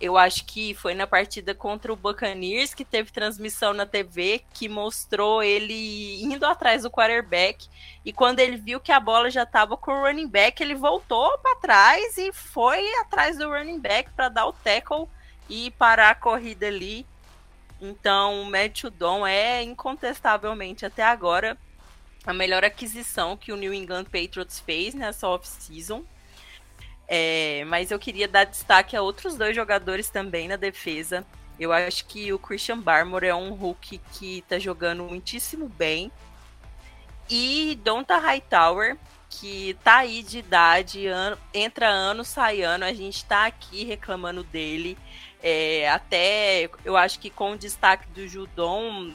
Eu 0.00 0.16
acho 0.16 0.44
que 0.44 0.72
foi 0.74 0.94
na 0.94 1.06
partida 1.06 1.52
contra 1.52 1.92
o 1.92 1.96
Buccaneers 1.96 2.72
que 2.72 2.84
teve 2.84 3.10
transmissão 3.10 3.72
na 3.72 3.86
TV 3.86 4.44
que 4.52 4.68
mostrou 4.68 5.42
ele 5.42 6.22
indo 6.22 6.44
atrás 6.44 6.82
do 6.82 6.90
quarterback 6.90 7.66
e 8.04 8.12
quando 8.12 8.40
ele 8.40 8.58
viu 8.58 8.78
que 8.78 8.92
a 8.92 9.00
bola 9.00 9.30
já 9.30 9.44
estava 9.44 9.74
com 9.76 9.90
o 9.90 10.02
running 10.02 10.28
back, 10.28 10.62
ele 10.62 10.74
voltou 10.74 11.38
para 11.38 11.56
trás 11.56 12.18
e 12.18 12.30
foi 12.30 12.86
atrás 13.00 13.38
do 13.38 13.48
running 13.48 13.80
back 13.80 14.10
para 14.10 14.28
dar 14.28 14.46
o 14.46 14.52
tackle 14.52 15.08
e 15.48 15.70
parar 15.72 16.10
a 16.10 16.14
corrida 16.14 16.66
ali. 16.66 17.06
Então, 17.80 18.42
o 18.42 18.46
Matthew 18.46 18.90
Don 18.90 19.26
é 19.26 19.62
incontestavelmente 19.62 20.86
até 20.86 21.02
agora 21.02 21.58
a 22.26 22.32
melhor 22.32 22.64
aquisição 22.64 23.36
que 23.36 23.52
o 23.52 23.56
New 23.56 23.72
England 23.72 24.04
Patriots 24.04 24.58
fez 24.58 24.94
nessa 24.94 25.28
off-season. 25.28 26.04
É, 27.08 27.64
mas 27.66 27.90
eu 27.90 27.98
queria 27.98 28.26
dar 28.26 28.44
destaque 28.44 28.96
a 28.96 29.02
outros 29.02 29.36
dois 29.36 29.54
jogadores 29.54 30.10
também 30.10 30.48
na 30.48 30.56
defesa. 30.56 31.24
Eu 31.58 31.72
acho 31.72 32.04
que 32.06 32.32
o 32.32 32.38
Christian 32.38 32.80
Barmore 32.80 33.28
é 33.28 33.34
um 33.34 33.52
Hulk 33.54 34.00
que 34.12 34.42
tá 34.48 34.58
jogando 34.58 35.04
muitíssimo 35.04 35.68
bem. 35.68 36.10
E 37.30 37.78
Donta 37.82 38.18
Hightower, 38.18 38.96
que 39.30 39.76
tá 39.82 39.98
aí 39.98 40.22
de 40.22 40.38
idade, 40.38 41.06
entra 41.54 41.88
ano, 41.88 42.24
sai 42.24 42.62
ano, 42.62 42.84
a 42.84 42.92
gente 42.92 43.24
tá 43.24 43.46
aqui 43.46 43.84
reclamando 43.84 44.42
dele. 44.44 44.98
É, 45.42 45.88
até 45.90 46.68
eu 46.84 46.96
acho 46.96 47.18
que 47.20 47.30
com 47.30 47.52
o 47.52 47.58
destaque 47.58 48.08
do 48.08 48.26
Judon, 48.26 49.12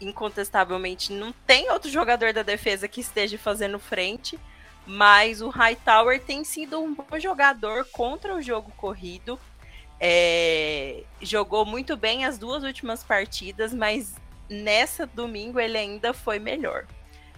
incontestavelmente 0.00 1.12
não 1.12 1.32
tem 1.32 1.70
outro 1.70 1.90
jogador 1.90 2.32
da 2.32 2.42
defesa 2.42 2.88
que 2.88 3.00
esteja 3.00 3.38
fazendo 3.38 3.78
frente. 3.78 4.38
Mas 4.86 5.42
o 5.42 5.48
Hightower 5.48 6.22
tem 6.22 6.44
sido 6.44 6.80
um 6.80 6.94
bom 6.94 7.18
jogador 7.18 7.84
contra 7.90 8.34
o 8.34 8.40
jogo 8.40 8.70
corrido. 8.76 9.38
É, 9.98 11.02
jogou 11.20 11.64
muito 11.64 11.96
bem 11.96 12.24
as 12.24 12.38
duas 12.38 12.62
últimas 12.62 13.02
partidas, 13.02 13.74
mas 13.74 14.14
nessa 14.48 15.04
domingo 15.04 15.58
ele 15.58 15.76
ainda 15.76 16.14
foi 16.14 16.38
melhor. 16.38 16.86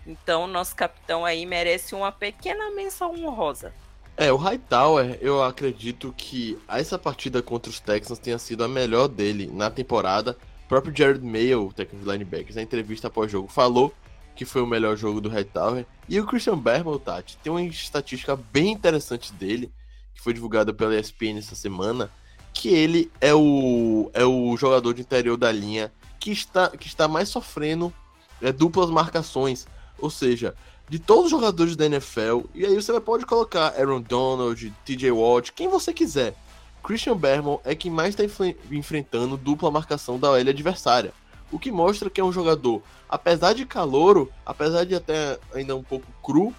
Então, 0.06 0.46
nosso 0.46 0.76
capitão 0.76 1.24
aí 1.24 1.46
merece 1.46 1.94
uma 1.94 2.12
pequena 2.12 2.70
menção 2.70 3.14
honrosa. 3.14 3.72
É, 4.20 4.32
o 4.32 4.36
Hightower, 4.36 5.16
eu 5.20 5.44
acredito 5.44 6.12
que 6.16 6.58
essa 6.66 6.98
partida 6.98 7.40
contra 7.40 7.70
os 7.70 7.78
Texans 7.78 8.18
tenha 8.18 8.36
sido 8.36 8.64
a 8.64 8.68
melhor 8.68 9.06
dele 9.06 9.48
na 9.54 9.70
temporada. 9.70 10.36
O 10.64 10.68
próprio 10.68 10.92
Jared 10.94 11.24
Mayo, 11.24 11.72
técnico 11.72 12.04
de 12.04 12.10
linebackers, 12.10 12.56
na 12.56 12.62
entrevista 12.62 13.06
após 13.06 13.30
jogo, 13.30 13.46
falou 13.46 13.94
que 14.34 14.44
foi 14.44 14.60
o 14.60 14.66
melhor 14.66 14.96
jogo 14.96 15.20
do 15.20 15.28
Hightower. 15.28 15.86
E 16.08 16.18
o 16.18 16.26
Christian 16.26 16.58
Berman, 16.58 16.98
Tati, 16.98 17.36
tem 17.36 17.52
uma 17.52 17.62
estatística 17.62 18.34
bem 18.52 18.72
interessante 18.72 19.32
dele, 19.32 19.72
que 20.12 20.20
foi 20.20 20.34
divulgada 20.34 20.74
pela 20.74 20.98
ESPN 20.98 21.38
essa 21.38 21.54
semana, 21.54 22.10
que 22.52 22.70
ele 22.70 23.12
é 23.20 23.32
o, 23.32 24.10
é 24.12 24.24
o 24.24 24.56
jogador 24.56 24.94
de 24.94 25.02
interior 25.02 25.36
da 25.36 25.52
linha 25.52 25.92
que 26.18 26.32
está, 26.32 26.68
que 26.70 26.88
está 26.88 27.06
mais 27.06 27.28
sofrendo 27.28 27.94
é, 28.42 28.50
duplas 28.50 28.90
marcações. 28.90 29.68
Ou 29.96 30.10
seja, 30.10 30.56
de 30.88 30.98
todos 30.98 31.26
os 31.26 31.30
jogadores 31.30 31.76
da 31.76 31.86
NFL, 31.86 32.42
e 32.54 32.64
aí 32.64 32.74
você 32.74 32.98
pode 33.00 33.26
colocar 33.26 33.74
Aaron 33.78 34.00
Donald, 34.00 34.72
TJ 34.84 35.10
Watt, 35.12 35.52
quem 35.52 35.68
você 35.68 35.92
quiser. 35.92 36.34
Christian 36.82 37.16
Berman 37.16 37.58
é 37.64 37.74
quem 37.74 37.90
mais 37.90 38.14
está 38.14 38.24
enfrentando 38.70 39.36
dupla 39.36 39.70
marcação 39.70 40.18
da 40.18 40.30
OL 40.30 40.36
adversária. 40.36 41.12
O 41.52 41.58
que 41.58 41.70
mostra 41.70 42.08
que 42.08 42.20
é 42.20 42.24
um 42.24 42.32
jogador, 42.32 42.82
apesar 43.08 43.52
de 43.52 43.66
calouro, 43.66 44.30
apesar 44.44 44.84
de 44.84 44.94
até 44.94 45.38
ainda 45.52 45.76
um 45.76 45.82
pouco 45.82 46.06
cru, 46.22 46.54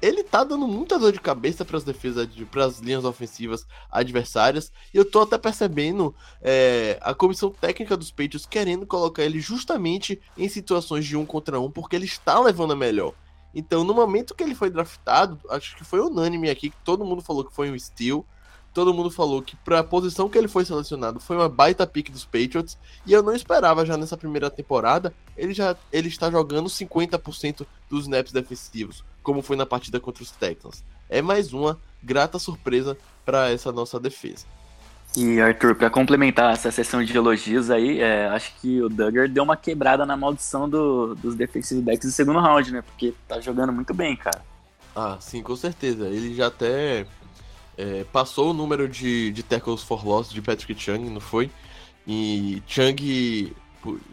ele 0.00 0.22
tá 0.22 0.44
dando 0.44 0.66
muita 0.66 0.98
dor 0.98 1.12
de 1.12 1.20
cabeça 1.20 1.64
para 1.64 1.76
as 1.76 1.84
defesas, 1.84 2.28
para 2.50 2.64
as 2.64 2.78
linhas 2.78 3.04
ofensivas 3.04 3.66
adversárias. 3.90 4.70
E 4.92 4.96
eu 4.98 5.04
tô 5.04 5.22
até 5.22 5.38
percebendo 5.38 6.14
é, 6.42 6.98
a 7.00 7.14
comissão 7.14 7.50
técnica 7.50 7.96
dos 7.96 8.10
Patriots 8.10 8.46
querendo 8.46 8.86
colocar 8.86 9.24
ele 9.24 9.40
justamente 9.40 10.20
em 10.36 10.48
situações 10.48 11.04
de 11.04 11.16
um 11.16 11.24
contra 11.24 11.58
um, 11.58 11.70
porque 11.70 11.96
ele 11.96 12.04
está 12.04 12.38
levando 12.38 12.72
a 12.72 12.76
melhor. 12.76 13.14
Então, 13.58 13.82
no 13.84 13.94
momento 13.94 14.34
que 14.34 14.44
ele 14.44 14.54
foi 14.54 14.68
draftado, 14.68 15.40
acho 15.48 15.74
que 15.76 15.82
foi 15.82 15.98
unânime 16.00 16.50
aqui, 16.50 16.68
que 16.68 16.76
todo 16.84 17.06
mundo 17.06 17.22
falou 17.22 17.42
que 17.42 17.54
foi 17.54 17.70
um 17.70 17.78
steal 17.78 18.24
todo 18.76 18.92
mundo 18.92 19.10
falou 19.10 19.40
que 19.40 19.56
para 19.56 19.78
a 19.78 19.82
posição 19.82 20.28
que 20.28 20.36
ele 20.36 20.48
foi 20.48 20.62
selecionado 20.62 21.18
foi 21.18 21.34
uma 21.34 21.48
baita 21.48 21.86
pick 21.86 22.10
dos 22.10 22.26
Patriots 22.26 22.76
e 23.06 23.12
eu 23.14 23.22
não 23.22 23.34
esperava 23.34 23.86
já 23.86 23.96
nessa 23.96 24.18
primeira 24.18 24.50
temporada 24.50 25.14
ele 25.34 25.54
já 25.54 25.74
ele 25.90 26.08
está 26.08 26.30
jogando 26.30 26.68
50% 26.68 27.66
dos 27.88 28.02
snaps 28.02 28.32
defensivos, 28.32 29.02
como 29.22 29.40
foi 29.40 29.56
na 29.56 29.64
partida 29.64 29.98
contra 29.98 30.22
os 30.22 30.30
Texans. 30.30 30.84
É 31.08 31.22
mais 31.22 31.54
uma 31.54 31.80
grata 32.02 32.38
surpresa 32.38 32.98
para 33.24 33.50
essa 33.50 33.72
nossa 33.72 33.98
defesa. 33.98 34.44
E 35.14 35.40
Arthur, 35.40 35.74
para 35.74 35.88
complementar 35.88 36.52
essa 36.52 36.70
sessão 36.70 37.02
de 37.02 37.16
elogios 37.16 37.70
aí, 37.70 38.00
é, 38.00 38.26
acho 38.28 38.52
que 38.60 38.82
o 38.82 38.88
Duggar 38.88 39.28
deu 39.28 39.42
uma 39.42 39.56
quebrada 39.56 40.04
na 40.04 40.16
maldição 40.16 40.68
do, 40.68 41.14
dos 41.14 41.34
defensive 41.34 41.80
backs 41.80 42.06
do 42.06 42.12
segundo 42.12 42.38
round, 42.38 42.70
né? 42.70 42.82
Porque 42.82 43.14
tá 43.26 43.40
jogando 43.40 43.72
muito 43.72 43.94
bem, 43.94 44.14
cara. 44.14 44.42
Ah, 44.94 45.16
sim, 45.20 45.42
com 45.42 45.56
certeza. 45.56 46.06
Ele 46.08 46.34
já 46.34 46.48
até 46.48 47.06
é, 47.76 48.04
passou 48.12 48.50
o 48.50 48.54
número 48.54 48.88
de, 48.88 49.30
de 49.32 49.42
tackles 49.42 49.82
for 49.82 50.04
loss 50.04 50.30
de 50.30 50.42
Patrick 50.42 50.78
Chung, 50.78 51.10
não 51.10 51.20
foi? 51.20 51.50
E 52.06 52.62
Chung, 52.66 52.96
em 52.98 53.54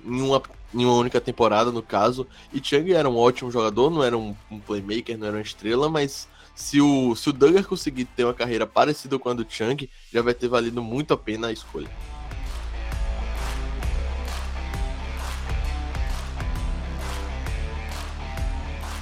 uma, 0.06 0.42
em 0.74 0.86
uma 0.86 0.96
única 0.96 1.22
temporada, 1.22 1.72
no 1.72 1.82
caso, 1.82 2.28
e 2.54 2.62
Chung 2.64 2.92
era 2.92 3.10
um 3.10 3.18
ótimo 3.18 3.52
jogador, 3.52 3.90
não 3.90 4.04
era 4.04 4.18
um, 4.18 4.36
um 4.50 4.60
playmaker, 4.60 5.18
não 5.18 5.28
era 5.28 5.38
uma 5.38 5.42
estrela, 5.42 5.90
mas 5.90 6.28
se 6.56 6.80
o, 6.80 7.16
se 7.16 7.30
o 7.30 7.34
Duggar 7.34 7.66
conseguir 7.66 8.06
ter 8.06 8.24
uma 8.24 8.34
carreira 8.34 8.68
parecida 8.68 9.18
com 9.18 9.30
a 9.30 9.34
do 9.34 9.46
Chung, 9.48 9.90
já 10.12 10.22
vai 10.22 10.34
ter 10.34 10.48
valido 10.48 10.82
muito 10.82 11.14
a 11.14 11.18
pena 11.18 11.48
a 11.48 11.52
escolha. 11.52 11.90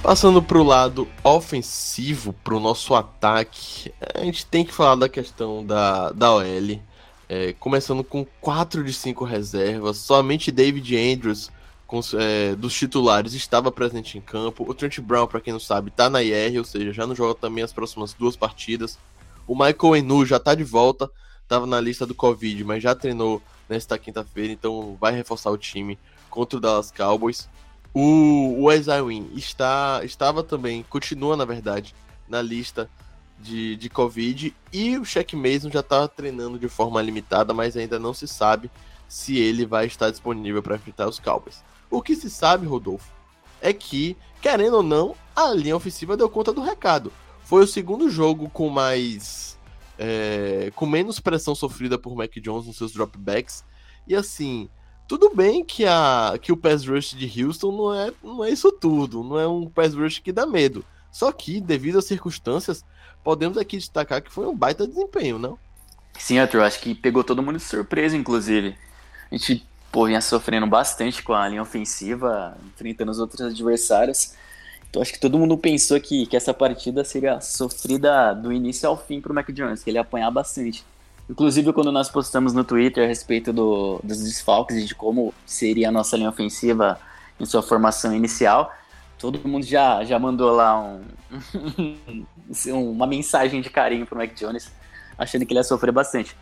Passando 0.02 0.42
para 0.42 0.58
o 0.58 0.64
lado 0.64 1.06
ofensivo, 1.22 2.32
para 2.32 2.56
o 2.56 2.60
nosso 2.60 2.92
ataque, 2.92 3.94
a 4.14 4.24
gente 4.24 4.44
tem 4.44 4.64
que 4.64 4.74
falar 4.74 4.96
da 4.96 5.08
questão 5.08 5.64
da, 5.64 6.10
da 6.10 6.34
OL. 6.34 6.80
É, 7.28 7.52
começando 7.52 8.02
com 8.02 8.26
4 8.40 8.82
de 8.82 8.92
5 8.92 9.24
reservas, 9.24 9.98
somente 9.98 10.50
David 10.50 10.96
Andrews 10.96 11.50
é, 12.18 12.54
dos 12.54 12.74
titulares 12.74 13.34
estava 13.34 13.70
presente 13.70 14.16
em 14.16 14.20
campo. 14.20 14.64
O 14.68 14.74
Trent 14.74 14.98
Brown, 15.00 15.26
para 15.26 15.40
quem 15.40 15.52
não 15.52 15.60
sabe, 15.60 15.88
está 15.88 16.08
na 16.08 16.22
IR, 16.22 16.58
ou 16.58 16.64
seja, 16.64 16.92
já 16.92 17.06
não 17.06 17.14
joga 17.14 17.34
também 17.34 17.62
as 17.62 17.72
próximas 17.72 18.14
duas 18.14 18.36
partidas. 18.36 18.98
O 19.46 19.54
Michael 19.54 19.96
Enu 19.96 20.24
já 20.24 20.36
está 20.36 20.54
de 20.54 20.64
volta, 20.64 21.10
estava 21.42 21.66
na 21.66 21.80
lista 21.80 22.06
do 22.06 22.14
Covid, 22.14 22.64
mas 22.64 22.82
já 22.82 22.94
treinou 22.94 23.42
nesta 23.68 23.98
quinta-feira, 23.98 24.52
então 24.52 24.96
vai 25.00 25.12
reforçar 25.12 25.50
o 25.50 25.58
time 25.58 25.98
contra 26.30 26.56
o 26.56 26.60
Dallas 26.60 26.90
Cowboys. 26.90 27.48
O, 27.92 28.64
o 28.64 29.06
Win 29.06 29.30
está, 29.34 30.00
estava 30.02 30.42
também, 30.42 30.82
continua 30.88 31.36
na 31.36 31.44
verdade, 31.44 31.94
na 32.26 32.40
lista 32.40 32.88
de, 33.38 33.76
de 33.76 33.90
Covid. 33.90 34.54
E 34.72 34.96
o 34.96 35.04
Shaq 35.04 35.36
Mason 35.36 35.70
já 35.70 35.80
está 35.80 36.08
treinando 36.08 36.58
de 36.58 36.68
forma 36.68 37.02
limitada, 37.02 37.52
mas 37.52 37.76
ainda 37.76 37.98
não 37.98 38.14
se 38.14 38.26
sabe 38.26 38.70
se 39.06 39.36
ele 39.36 39.66
vai 39.66 39.86
estar 39.86 40.10
disponível 40.10 40.62
para 40.62 40.76
enfrentar 40.76 41.06
os 41.06 41.18
Cowboys. 41.18 41.62
O 41.92 42.00
que 42.00 42.16
se 42.16 42.30
sabe, 42.30 42.66
Rodolfo, 42.66 43.12
é 43.60 43.70
que, 43.70 44.16
querendo 44.40 44.78
ou 44.78 44.82
não, 44.82 45.14
a 45.36 45.52
linha 45.52 45.76
ofensiva 45.76 46.16
deu 46.16 46.26
conta 46.26 46.50
do 46.50 46.62
recado. 46.62 47.12
Foi 47.44 47.62
o 47.62 47.66
segundo 47.66 48.08
jogo 48.08 48.48
com 48.48 48.70
mais. 48.70 49.58
É, 49.98 50.72
com 50.74 50.86
menos 50.86 51.20
pressão 51.20 51.54
sofrida 51.54 51.98
por 51.98 52.16
Mac 52.16 52.32
Jones 52.38 52.66
nos 52.66 52.78
seus 52.78 52.92
dropbacks. 52.92 53.62
E 54.08 54.16
assim, 54.16 54.70
tudo 55.06 55.34
bem 55.34 55.62
que, 55.62 55.84
a, 55.84 56.38
que 56.40 56.50
o 56.50 56.56
pass 56.56 56.86
rush 56.86 57.10
de 57.10 57.44
Houston 57.44 57.70
não 57.70 57.94
é, 57.94 58.12
não 58.24 58.42
é 58.42 58.48
isso 58.48 58.72
tudo, 58.72 59.22
não 59.22 59.38
é 59.38 59.46
um 59.46 59.68
pass 59.68 59.94
rush 59.94 60.18
que 60.18 60.32
dá 60.32 60.46
medo. 60.46 60.82
Só 61.10 61.30
que, 61.30 61.60
devido 61.60 61.98
às 61.98 62.06
circunstâncias, 62.06 62.82
podemos 63.22 63.58
aqui 63.58 63.76
destacar 63.76 64.22
que 64.22 64.32
foi 64.32 64.46
um 64.46 64.56
baita 64.56 64.88
desempenho, 64.88 65.38
não? 65.38 65.58
Sim, 66.18 66.38
Arthur, 66.38 66.62
acho 66.62 66.80
que 66.80 66.94
pegou 66.94 67.22
todo 67.22 67.42
mundo 67.42 67.58
de 67.58 67.64
surpresa, 67.64 68.16
inclusive. 68.16 68.78
A 69.30 69.36
gente 69.36 69.66
pô, 69.92 70.06
vinha 70.06 70.22
sofrendo 70.22 70.66
bastante 70.66 71.22
com 71.22 71.34
a 71.34 71.46
linha 71.46 71.60
ofensiva, 71.60 72.56
enfrentando 72.74 73.10
os 73.10 73.18
outros 73.18 73.42
adversários. 73.42 74.34
Então 74.88 75.02
acho 75.02 75.12
que 75.12 75.20
todo 75.20 75.38
mundo 75.38 75.56
pensou 75.56 76.00
que, 76.00 76.26
que 76.26 76.36
essa 76.36 76.52
partida 76.52 77.04
seria 77.04 77.40
sofrida 77.40 78.34
do 78.34 78.50
início 78.50 78.88
ao 78.88 78.96
fim 78.96 79.20
para 79.20 79.30
o 79.30 79.34
Mac 79.34 79.50
Jones, 79.52 79.84
que 79.84 79.90
ele 79.90 79.98
ia 79.98 80.02
apanhar 80.02 80.30
bastante. 80.30 80.84
Inclusive, 81.30 81.72
quando 81.72 81.92
nós 81.92 82.10
postamos 82.10 82.52
no 82.52 82.64
Twitter 82.64 83.04
a 83.04 83.06
respeito 83.06 83.52
do, 83.52 84.00
dos 84.02 84.22
desfalques 84.22 84.76
e 84.76 84.84
de 84.86 84.94
como 84.94 85.32
seria 85.46 85.88
a 85.88 85.92
nossa 85.92 86.16
linha 86.16 86.28
ofensiva 86.28 86.98
em 87.38 87.44
sua 87.44 87.62
formação 87.62 88.14
inicial, 88.14 88.72
todo 89.18 89.38
mundo 89.46 89.64
já, 89.64 90.04
já 90.04 90.18
mandou 90.18 90.52
lá 90.52 90.78
um, 90.78 91.00
uma 92.92 93.06
mensagem 93.06 93.60
de 93.60 93.70
carinho 93.70 94.04
pro 94.04 94.16
Mac 94.18 94.34
Jones, 94.34 94.70
achando 95.16 95.46
que 95.46 95.52
ele 95.52 95.60
ia 95.60 95.64
sofrer 95.64 95.92
bastante. 95.92 96.36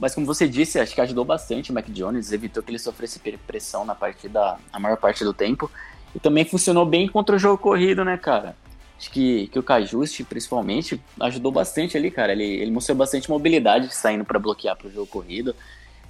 Mas 0.00 0.14
como 0.14 0.26
você 0.26 0.48
disse, 0.48 0.80
acho 0.80 0.94
que 0.94 1.00
ajudou 1.00 1.26
bastante 1.26 1.70
o 1.70 1.74
Mac 1.74 1.86
Jones, 1.90 2.32
evitou 2.32 2.62
que 2.62 2.70
ele 2.70 2.78
sofresse 2.78 3.20
pressão 3.46 3.84
na 3.84 3.94
partida 3.94 4.56
a 4.72 4.78
maior 4.78 4.96
parte 4.96 5.22
do 5.22 5.34
tempo. 5.34 5.70
E 6.14 6.18
também 6.18 6.44
funcionou 6.44 6.86
bem 6.86 7.06
contra 7.06 7.36
o 7.36 7.38
jogo 7.38 7.58
corrido, 7.58 8.02
né, 8.02 8.16
cara? 8.16 8.56
Acho 8.98 9.10
que, 9.10 9.48
que 9.48 9.58
o 9.58 9.62
Cajuste, 9.62 10.24
principalmente, 10.24 11.00
ajudou 11.20 11.52
bastante 11.52 11.98
ali, 11.98 12.10
cara. 12.10 12.32
Ele, 12.32 12.44
ele 12.44 12.70
mostrou 12.70 12.96
bastante 12.96 13.28
mobilidade 13.28 13.94
saindo 13.94 14.24
para 14.24 14.38
bloquear 14.38 14.74
pro 14.74 14.90
jogo 14.90 15.06
corrido. 15.06 15.54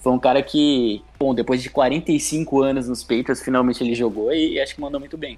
Foi 0.01 0.13
um 0.13 0.19
cara 0.19 0.41
que, 0.41 1.03
bom, 1.19 1.35
depois 1.35 1.61
de 1.61 1.69
45 1.69 2.63
anos 2.63 2.89
nos 2.89 3.03
Patriots, 3.03 3.43
finalmente 3.43 3.83
ele 3.83 3.95
jogou 3.95 4.33
e, 4.33 4.55
e 4.55 4.61
acho 4.61 4.75
que 4.75 4.81
mandou 4.81 5.01
muito 5.01 5.19
bem. 5.19 5.37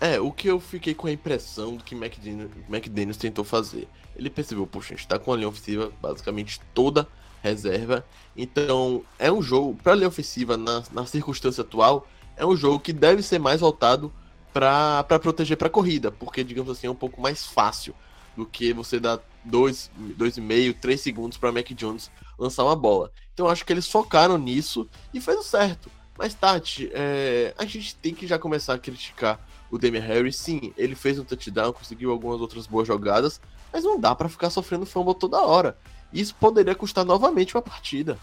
É, 0.00 0.18
o 0.18 0.32
que 0.32 0.48
eu 0.48 0.58
fiquei 0.58 0.94
com 0.94 1.06
a 1.06 1.12
impressão 1.12 1.76
do 1.76 1.84
que 1.84 1.94
McDaniels, 1.94 2.50
McDaniels 2.68 3.18
tentou 3.18 3.44
fazer. 3.44 3.86
Ele 4.16 4.30
percebeu, 4.30 4.66
poxa, 4.66 4.94
a 4.94 4.96
gente 4.96 5.06
tá 5.06 5.18
com 5.18 5.32
a 5.32 5.36
linha 5.36 5.48
ofensiva 5.48 5.92
basicamente 6.00 6.60
toda 6.74 7.06
reserva. 7.42 8.04
Então, 8.36 9.02
é 9.18 9.30
um 9.30 9.42
jogo, 9.42 9.78
para 9.82 9.92
a 9.92 9.94
linha 9.94 10.08
ofensiva, 10.08 10.56
na, 10.56 10.82
na 10.92 11.06
circunstância 11.06 11.62
atual, 11.62 12.06
é 12.36 12.44
um 12.44 12.56
jogo 12.56 12.80
que 12.80 12.92
deve 12.92 13.22
ser 13.22 13.38
mais 13.38 13.60
voltado 13.60 14.12
para 14.52 15.04
proteger 15.20 15.56
para 15.56 15.68
corrida, 15.68 16.10
porque, 16.10 16.42
digamos 16.42 16.70
assim, 16.70 16.86
é 16.86 16.90
um 16.90 16.94
pouco 16.94 17.20
mais 17.20 17.46
fácil 17.46 17.94
do 18.36 18.46
que 18.46 18.72
você 18.72 18.98
dar 18.98 19.18
2,5, 19.48 20.76
3 20.80 21.00
segundos 21.00 21.38
para 21.38 21.52
Mac 21.52 21.70
Jones 21.72 22.10
lançar 22.38 22.64
uma 22.64 22.76
bola. 22.76 23.12
Então, 23.32 23.48
acho 23.48 23.64
que 23.64 23.72
eles 23.72 23.88
focaram 23.88 24.38
nisso 24.38 24.88
e 25.12 25.20
fez 25.20 25.38
o 25.38 25.42
certo. 25.42 25.90
Mas, 26.18 26.34
Tati, 26.34 26.90
é, 26.92 27.54
a 27.56 27.64
gente 27.64 27.94
tem 27.96 28.14
que 28.14 28.26
já 28.26 28.38
começar 28.38 28.74
a 28.74 28.78
criticar 28.78 29.40
o 29.70 29.78
Damian 29.78 30.02
Harris. 30.02 30.36
Sim, 30.36 30.72
ele 30.76 30.94
fez 30.94 31.18
um 31.18 31.24
touchdown, 31.24 31.72
conseguiu 31.72 32.10
algumas 32.10 32.40
outras 32.40 32.66
boas 32.66 32.86
jogadas, 32.86 33.40
mas 33.72 33.84
não 33.84 33.98
dá 33.98 34.14
para 34.14 34.28
ficar 34.28 34.50
sofrendo 34.50 34.84
fumble 34.84 35.14
toda 35.14 35.40
hora. 35.40 35.78
Isso 36.12 36.34
poderia 36.34 36.74
custar 36.74 37.04
novamente 37.04 37.54
uma 37.56 37.62
partida. 37.62 38.18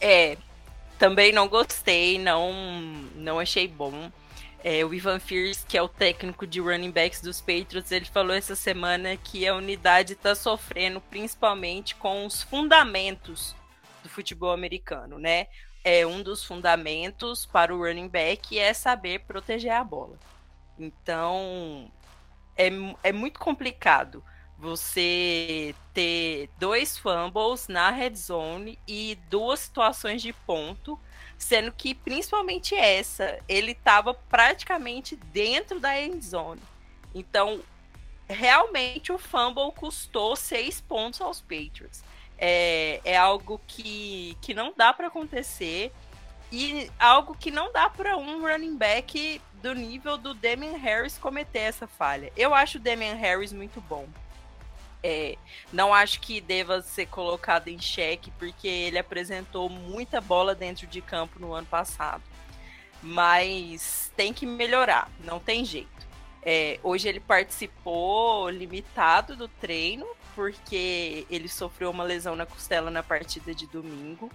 É, 0.00 0.36
também 0.98 1.32
não 1.32 1.48
gostei, 1.48 2.18
não, 2.18 2.52
não 3.14 3.38
achei 3.38 3.68
bom. 3.68 4.10
É, 4.64 4.84
o 4.84 4.92
Ivan 4.92 5.20
Fierce, 5.20 5.64
que 5.64 5.78
é 5.78 5.82
o 5.82 5.88
técnico 5.88 6.46
de 6.46 6.60
running 6.60 6.90
backs 6.90 7.20
dos 7.20 7.40
Patriots, 7.40 7.92
ele 7.92 8.06
falou 8.06 8.34
essa 8.34 8.56
semana 8.56 9.16
que 9.16 9.46
a 9.46 9.54
unidade 9.54 10.14
está 10.14 10.34
sofrendo 10.34 11.00
principalmente 11.00 11.94
com 11.94 12.26
os 12.26 12.42
fundamentos 12.42 13.54
do 14.02 14.08
futebol 14.08 14.50
americano, 14.50 15.18
né? 15.18 15.46
É 15.84 16.04
um 16.04 16.22
dos 16.22 16.44
fundamentos 16.44 17.46
para 17.46 17.74
o 17.74 17.78
running 17.78 18.08
back 18.08 18.58
é 18.58 18.74
saber 18.74 19.20
proteger 19.20 19.72
a 19.72 19.84
bola. 19.84 20.18
Então 20.76 21.90
é, 22.56 22.68
é 23.04 23.12
muito 23.12 23.38
complicado 23.38 24.22
você 24.58 25.74
ter 25.94 26.50
dois 26.58 26.98
fumbles 26.98 27.68
na 27.68 27.90
red 27.90 28.14
zone 28.16 28.78
e 28.88 29.16
duas 29.30 29.60
situações 29.60 30.20
de 30.20 30.32
ponto, 30.32 30.98
sendo 31.38 31.70
que 31.70 31.94
principalmente 31.94 32.74
essa, 32.74 33.38
ele 33.48 33.72
estava 33.72 34.12
praticamente 34.12 35.14
dentro 35.14 35.78
da 35.78 35.98
end 36.00 36.24
zone. 36.24 36.60
Então, 37.14 37.60
realmente 38.28 39.12
o 39.12 39.18
fumble 39.18 39.72
custou 39.72 40.34
seis 40.34 40.80
pontos 40.80 41.20
aos 41.20 41.40
Patriots. 41.40 42.02
É, 42.36 43.00
é 43.04 43.16
algo 43.16 43.60
que, 43.66 44.36
que 44.42 44.54
não 44.54 44.72
dá 44.76 44.92
para 44.92 45.06
acontecer 45.06 45.92
e 46.50 46.90
algo 46.98 47.36
que 47.36 47.50
não 47.50 47.72
dá 47.72 47.88
para 47.88 48.16
um 48.16 48.40
running 48.40 48.76
back 48.76 49.40
do 49.62 49.74
nível 49.74 50.16
do 50.16 50.34
Damian 50.34 50.76
Harris 50.76 51.18
cometer 51.18 51.60
essa 51.60 51.86
falha. 51.86 52.32
Eu 52.36 52.54
acho 52.54 52.78
o 52.78 52.80
Damian 52.80 53.14
Harris 53.14 53.52
muito 53.52 53.80
bom. 53.80 54.06
É, 55.02 55.36
não 55.72 55.94
acho 55.94 56.20
que 56.20 56.40
deva 56.40 56.82
ser 56.82 57.06
colocado 57.06 57.68
em 57.68 57.78
xeque, 57.78 58.30
porque 58.32 58.66
ele 58.66 58.98
apresentou 58.98 59.68
muita 59.68 60.20
bola 60.20 60.54
dentro 60.54 60.86
de 60.86 61.00
campo 61.00 61.38
no 61.38 61.52
ano 61.52 61.66
passado. 61.66 62.22
Mas 63.02 64.12
tem 64.16 64.32
que 64.32 64.44
melhorar, 64.44 65.10
não 65.24 65.38
tem 65.38 65.64
jeito. 65.64 66.08
É, 66.42 66.80
hoje 66.82 67.08
ele 67.08 67.20
participou 67.20 68.48
limitado 68.50 69.36
do 69.36 69.46
treino, 69.48 70.06
porque 70.34 71.26
ele 71.28 71.48
sofreu 71.48 71.90
uma 71.90 72.04
lesão 72.04 72.34
na 72.36 72.46
costela 72.46 72.90
na 72.90 73.02
partida 73.02 73.54
de 73.54 73.66
domingo. 73.66 74.30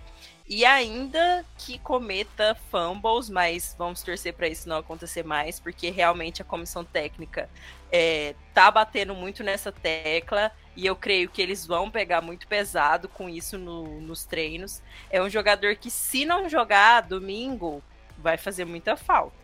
E 0.47 0.65
ainda 0.65 1.45
que 1.57 1.79
cometa 1.79 2.55
fumbles, 2.69 3.29
mas 3.29 3.75
vamos 3.77 4.03
torcer 4.03 4.33
para 4.33 4.47
isso 4.47 4.67
não 4.67 4.77
acontecer 4.77 5.23
mais, 5.23 5.59
porque 5.59 5.89
realmente 5.89 6.41
a 6.41 6.45
comissão 6.45 6.83
técnica 6.83 7.49
é, 7.91 8.35
tá 8.53 8.69
batendo 8.69 9.15
muito 9.15 9.41
nessa 9.41 9.71
tecla 9.71 10.51
e 10.75 10.85
eu 10.85 10.95
creio 10.95 11.29
que 11.29 11.41
eles 11.41 11.65
vão 11.65 11.89
pegar 11.89 12.21
muito 12.21 12.45
pesado 12.47 13.07
com 13.07 13.29
isso 13.29 13.57
no, 13.57 14.01
nos 14.01 14.25
treinos. 14.25 14.81
É 15.09 15.21
um 15.21 15.29
jogador 15.29 15.75
que, 15.75 15.89
se 15.89 16.25
não 16.25 16.49
jogar 16.49 17.01
domingo, 17.01 17.81
vai 18.17 18.37
fazer 18.37 18.65
muita 18.65 18.97
falta. 18.97 19.37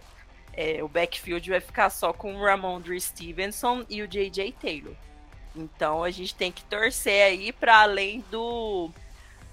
É, 0.52 0.84
o 0.84 0.90
backfield 0.90 1.50
vai 1.50 1.62
ficar 1.62 1.90
só 1.90 2.12
com 2.12 2.36
o 2.36 2.44
Ramondre 2.44 3.00
Stevenson 3.00 3.86
e 3.90 4.02
o 4.02 4.08
J.J. 4.08 4.52
Taylor. 4.60 4.96
Então 5.56 6.04
a 6.04 6.12
gente 6.12 6.36
tem 6.36 6.52
que 6.52 6.64
torcer 6.66 7.24
aí 7.24 7.54
para 7.54 7.82
além 7.82 8.24
do 8.30 8.92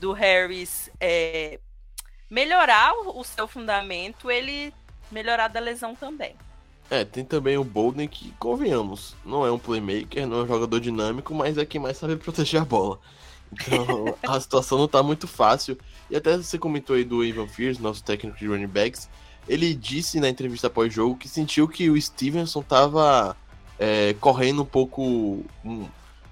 do 0.01 0.13
Harris 0.13 0.91
é, 1.01 1.59
melhorar 2.31 2.93
o 2.95 3.23
seu 3.25 3.47
fundamento, 3.47 4.31
ele 4.31 4.73
melhorar 5.11 5.49
da 5.49 5.61
lesão 5.61 5.95
também. 5.95 6.35
É, 6.89 7.05
tem 7.05 7.25
também 7.25 7.59
o 7.59 7.65
Bolden 7.65 8.07
que, 8.07 8.33
convenhamos, 8.39 9.17
não 9.25 9.45
é 9.45 9.51
um 9.51 9.59
playmaker, 9.59 10.27
não 10.27 10.41
é 10.41 10.43
um 10.45 10.47
jogador 10.47 10.79
dinâmico, 10.79 11.35
mas 11.35 11.59
é 11.59 11.65
quem 11.65 11.81
mais 11.81 11.97
sabe 11.97 12.17
proteger 12.17 12.63
a 12.63 12.65
bola. 12.65 13.01
Então 13.53 14.17
a 14.27 14.39
situação 14.41 14.79
não 14.79 14.87
tá 14.87 15.03
muito 15.03 15.27
fácil. 15.27 15.77
E 16.09 16.17
até 16.17 16.37
você 16.37 16.59
comentou 16.59 16.95
aí 16.95 17.05
do 17.05 17.25
Ivan 17.25 17.49
Fierce, 17.49 17.83
nosso 17.83 18.05
técnico 18.05 18.39
de 18.39 18.47
running 18.47 18.69
backs, 18.69 19.09
ele 19.49 19.75
disse 19.75 20.21
na 20.21 20.29
entrevista 20.29 20.69
após-jogo 20.69 21.17
que 21.17 21.29
sentiu 21.29 21.67
que 21.67 21.91
o 21.91 22.01
Stevenson 22.01 22.63
tava 22.63 23.37
é, 23.79 24.15
correndo 24.21 24.63
um 24.63 24.67
pouco 24.67 25.03
um, 25.65 25.89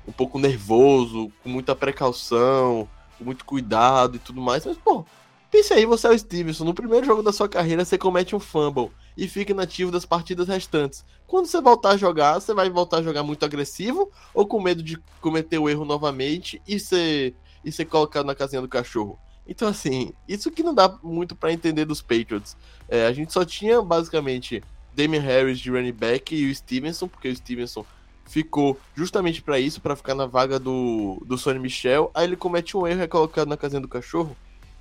um 0.07 0.12
pouco 0.12 0.38
nervoso, 0.38 1.33
com 1.42 1.48
muita 1.48 1.74
precaução, 1.74 2.88
com 3.25 3.27
muito 3.27 3.45
cuidado 3.45 4.17
e 4.17 4.19
tudo 4.19 4.41
mais. 4.41 4.65
Mas, 4.67 4.77
pô, 4.77 5.05
pense 5.51 5.73
aí, 5.73 5.87
você 5.87 6.07
é 6.07 6.11
o 6.11 6.19
Stevenson. 6.19 6.65
No 6.65 6.75
primeiro 6.75 7.07
jogo 7.07 7.23
da 7.23 7.33
sua 7.33 7.49
carreira, 7.49 7.85
você 7.85 7.97
comete 7.97 8.37
um 8.37 8.41
fumble 8.41 8.91
e 9.17 9.27
fica 9.27 9.53
inativo 9.53 9.91
das 9.91 10.05
partidas 10.05 10.47
restantes. 10.47 11.05
Quando 11.27 11.47
você 11.47 11.61
voltar 11.61 11.91
a 11.91 11.97
jogar, 11.97 12.35
você 12.35 12.53
vai 12.53 12.69
voltar 12.69 12.99
a 12.99 13.03
jogar 13.03 13.23
muito 13.23 13.45
agressivo 13.45 14.11
ou 14.35 14.47
com 14.47 14.61
medo 14.61 14.83
de 14.83 14.99
cometer 15.21 15.59
o 15.59 15.69
erro 15.69 15.85
novamente 15.85 16.61
e 16.69 16.79
ser, 16.79 17.35
e 17.65 17.73
ser 17.73 17.87
colocado 17.87 18.27
na 18.27 18.35
casinha 18.35 18.61
do 18.61 18.69
cachorro? 18.69 19.19
Então, 19.47 19.69
assim, 19.69 20.13
isso 20.27 20.51
que 20.51 20.63
não 20.63 20.75
dá 20.75 20.99
muito 21.03 21.37
para 21.37 21.53
entender 21.53 21.85
dos 21.85 22.01
Patriots. 22.01 22.57
É, 22.89 23.07
a 23.07 23.13
gente 23.13 23.33
só 23.33 23.45
tinha 23.45 23.81
basicamente 23.83 24.63
Damian 24.95 25.21
Harris 25.21 25.59
de 25.59 25.71
running 25.71 25.93
back 25.93 26.35
e 26.35 26.51
o 26.51 26.55
Stevenson, 26.55 27.09
porque 27.09 27.29
o 27.29 27.37
Stevenson 27.37 27.85
ficou 28.25 28.79
justamente 28.95 29.43
para 29.43 29.59
isso, 29.59 29.81
para 29.81 29.97
ficar 29.97 30.15
na 30.15 30.27
vaga 30.27 30.59
do, 30.59 31.23
do 31.27 31.37
Sonny 31.37 31.59
Michel. 31.59 32.11
Aí 32.15 32.25
ele 32.25 32.37
comete 32.37 32.77
um 32.77 32.87
erro 32.87 33.03
é 33.03 33.07
colocado 33.07 33.49
na 33.49 33.57
casinha 33.57 33.81
do 33.81 33.89
cachorro. 33.89 34.37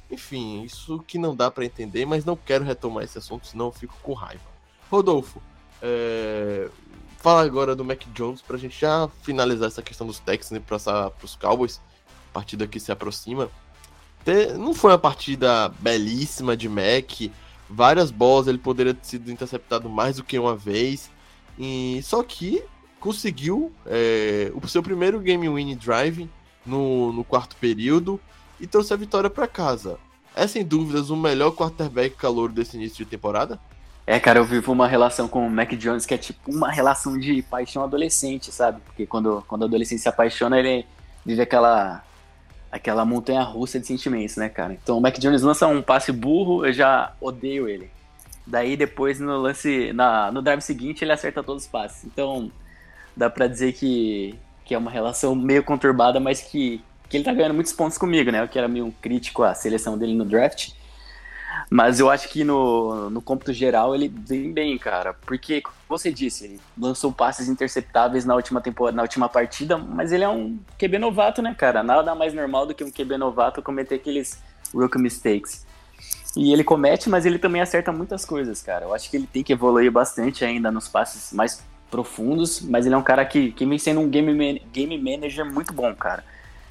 Enfim, 0.09 0.63
isso 0.63 0.99
que 1.07 1.17
não 1.17 1.35
dá 1.35 1.49
para 1.49 1.65
entender, 1.65 2.05
mas 2.05 2.25
não 2.25 2.35
quero 2.35 2.63
retomar 2.63 3.03
esse 3.03 3.17
assunto, 3.17 3.47
senão 3.47 3.67
eu 3.67 3.71
fico 3.71 3.95
com 4.01 4.13
raiva. 4.13 4.43
Rodolfo, 4.89 5.41
é... 5.81 6.69
fala 7.17 7.43
agora 7.43 7.75
do 7.75 7.83
Mac 7.83 8.03
Jones 8.13 8.41
pra 8.41 8.57
gente 8.57 8.79
já 8.79 9.09
finalizar 9.23 9.67
essa 9.67 9.81
questão 9.81 10.05
dos 10.05 10.19
Texans 10.19 10.57
e 10.57 10.59
passar 10.59 11.09
pros 11.11 11.35
Cowboys. 11.35 11.81
A 12.29 12.33
partida 12.33 12.67
que 12.67 12.79
se 12.79 12.91
aproxima. 12.91 13.49
Não 14.57 14.73
foi 14.73 14.91
uma 14.91 14.99
partida 14.99 15.69
belíssima 15.79 16.55
de 16.55 16.69
Mac. 16.69 17.29
Várias 17.69 18.09
bolas 18.09 18.47
ele 18.47 18.57
poderia 18.57 18.93
ter 18.93 19.05
sido 19.05 19.31
interceptado 19.31 19.89
mais 19.89 20.17
do 20.17 20.23
que 20.23 20.39
uma 20.39 20.55
vez. 20.55 21.11
E 21.57 22.01
só 22.03 22.23
que 22.23 22.63
conseguiu 23.03 23.69
é, 23.85 24.49
o 24.55 24.65
seu 24.65 24.81
primeiro 24.81 25.19
game 25.19 25.49
winning 25.49 25.75
drive 25.75 26.29
no, 26.65 27.11
no 27.11 27.21
quarto 27.21 27.53
período 27.57 28.17
e 28.61 28.65
trouxe 28.65 28.93
a 28.93 28.95
vitória 28.95 29.29
para 29.29 29.45
casa. 29.45 29.97
É 30.33 30.47
sem 30.47 30.63
dúvidas 30.63 31.09
o 31.09 31.17
melhor 31.17 31.51
quarterback 31.51 32.15
calor 32.15 32.49
desse 32.49 32.77
início 32.77 33.03
de 33.03 33.11
temporada? 33.11 33.59
É, 34.07 34.21
cara, 34.21 34.39
eu 34.39 34.45
vivo 34.45 34.71
uma 34.71 34.87
relação 34.87 35.27
com 35.27 35.45
o 35.45 35.51
Mac 35.51 35.73
Jones 35.73 36.05
que 36.05 36.13
é 36.13 36.17
tipo 36.17 36.49
uma 36.49 36.71
relação 36.71 37.19
de 37.19 37.41
paixão 37.41 37.83
adolescente, 37.83 38.53
sabe? 38.53 38.79
Porque 38.85 39.05
quando, 39.05 39.43
quando 39.49 39.63
o 39.63 39.65
adolescente 39.65 40.01
se 40.01 40.07
apaixona, 40.07 40.57
ele 40.57 40.85
vive 41.25 41.41
aquela 41.41 42.01
aquela 42.71 43.03
montanha 43.03 43.43
russa 43.43 43.81
de 43.81 43.85
sentimentos, 43.85 44.37
né, 44.37 44.47
cara? 44.47 44.73
Então 44.81 44.97
o 44.97 45.01
Mac 45.01 45.19
Jones 45.19 45.41
lança 45.41 45.67
um 45.67 45.81
passe 45.81 46.11
burro, 46.13 46.65
eu 46.65 46.71
já 46.71 47.13
odeio 47.19 47.67
ele. 47.67 47.91
Daí 48.47 48.77
depois 48.77 49.19
no 49.19 49.37
lance, 49.39 49.91
na, 49.91 50.31
no 50.31 50.41
drive 50.41 50.61
seguinte, 50.61 51.03
ele 51.03 51.11
acerta 51.11 51.43
todos 51.43 51.63
os 51.63 51.69
passes. 51.69 52.05
Então 52.05 52.49
dá 53.15 53.29
pra 53.29 53.47
dizer 53.47 53.73
que, 53.73 54.37
que 54.65 54.73
é 54.73 54.77
uma 54.77 54.91
relação 54.91 55.35
meio 55.35 55.63
conturbada, 55.63 56.19
mas 56.19 56.41
que, 56.41 56.81
que 57.09 57.17
ele 57.17 57.23
tá 57.23 57.33
ganhando 57.33 57.53
muitos 57.53 57.73
pontos 57.73 57.97
comigo, 57.97 58.31
né? 58.31 58.41
Eu 58.41 58.47
que 58.47 58.57
era 58.57 58.67
meio 58.67 58.85
um 58.85 58.91
crítico 58.91 59.43
à 59.43 59.53
seleção 59.53 59.97
dele 59.97 60.13
no 60.13 60.25
draft. 60.25 60.71
Mas 61.69 61.99
eu 61.99 62.09
acho 62.09 62.29
que 62.29 62.43
no, 62.43 63.09
no 63.09 63.21
cômputo 63.21 63.53
geral 63.53 63.95
ele 63.95 64.07
vem 64.07 64.51
bem, 64.51 64.77
cara. 64.77 65.13
Porque, 65.13 65.61
como 65.61 65.75
você 65.87 66.11
disse, 66.11 66.45
ele 66.45 66.59
lançou 66.77 67.11
passes 67.11 67.47
interceptáveis 67.47 68.25
na 68.25 68.35
última 68.35 68.61
temporada, 68.61 68.95
na 68.95 69.03
última 69.03 69.29
partida, 69.29 69.77
mas 69.77 70.11
ele 70.11 70.23
é 70.23 70.29
um 70.29 70.59
QB 70.77 70.99
novato, 70.99 71.41
né, 71.41 71.55
cara? 71.57 71.83
Nada 71.83 72.13
mais 72.15 72.33
normal 72.33 72.65
do 72.65 72.73
que 72.73 72.83
um 72.83 72.91
QB 72.91 73.17
novato 73.17 73.61
cometer 73.61 73.95
aqueles 73.95 74.39
rookie 74.73 74.99
mistakes. 74.99 75.65
E 76.35 76.51
ele 76.51 76.63
comete, 76.63 77.09
mas 77.09 77.25
ele 77.25 77.37
também 77.37 77.61
acerta 77.61 77.91
muitas 77.91 78.25
coisas, 78.25 78.61
cara. 78.61 78.85
Eu 78.85 78.93
acho 78.93 79.09
que 79.09 79.17
ele 79.17 79.27
tem 79.27 79.43
que 79.43 79.53
evoluir 79.53 79.91
bastante 79.91 80.43
ainda 80.43 80.71
nos 80.71 80.87
passes 80.87 81.31
mais 81.31 81.63
profundos, 81.93 82.59
mas 82.59 82.87
ele 82.87 82.95
é 82.95 82.97
um 82.97 83.03
cara 83.03 83.23
que, 83.23 83.51
que 83.51 83.67
vem 83.67 83.77
sendo 83.77 83.99
um 83.99 84.09
game, 84.09 84.33
man, 84.33 84.59
game 84.73 84.97
manager 84.97 85.45
muito 85.45 85.71
bom, 85.71 85.93
cara. 85.93 86.23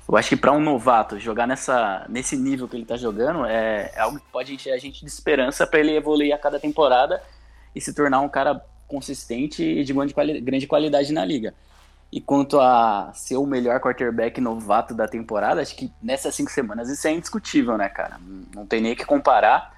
Eu 0.09 0.17
acho 0.17 0.31
que 0.31 0.37
para 0.37 0.51
um 0.51 0.59
novato 0.59 1.17
jogar 1.17 1.47
nessa, 1.47 2.05
nesse 2.09 2.37
nível 2.37 2.67
que 2.67 2.77
ele 2.77 2.85
tá 2.85 2.97
jogando 2.97 3.47
é, 3.47 3.93
é 3.95 4.01
algo 4.01 4.19
que 4.19 4.27
pode 4.33 4.53
encher 4.53 4.73
a 4.73 4.79
gente 4.79 5.05
de 5.05 5.07
esperança 5.07 5.65
para 5.65 5.79
ele 5.79 5.95
evoluir 5.95 6.35
a 6.35 6.39
cada 6.39 6.59
temporada 6.59 7.23
e 7.73 7.81
se 7.81 7.95
tornar 7.95 8.19
um 8.19 8.29
cara 8.29 8.61
consistente 8.89 9.63
e 9.63 9.85
de 9.85 9.93
grande, 9.93 10.13
quali 10.13 10.41
grande 10.41 10.67
qualidade 10.67 11.13
na 11.13 11.25
liga. 11.25 11.55
E 12.11 12.21
quanto 12.21 12.59
a 12.59 13.13
ser 13.15 13.37
o 13.37 13.47
melhor 13.47 13.79
quarterback 13.79 14.41
novato 14.41 14.93
da 14.93 15.07
temporada, 15.07 15.63
acho 15.63 15.77
que 15.77 15.91
nessas 16.03 16.35
cinco 16.35 16.51
semanas 16.51 16.91
isso 16.91 17.07
é 17.07 17.13
indiscutível, 17.13 17.79
né, 17.79 17.89
cara? 17.89 18.19
Não 18.53 18.67
tem 18.67 18.81
nem 18.81 18.97
que 18.97 19.07
comparar. 19.07 19.73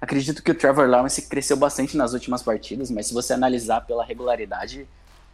Acredito 0.00 0.42
que 0.42 0.50
o 0.50 0.54
Trevor 0.54 0.88
Lawrence 0.88 1.22
cresceu 1.22 1.56
bastante 1.56 1.96
nas 1.96 2.12
últimas 2.12 2.42
partidas, 2.42 2.90
mas 2.90 3.06
se 3.06 3.14
você 3.14 3.32
analisar 3.32 3.80
pela 3.82 4.04
regularidade, 4.04 4.86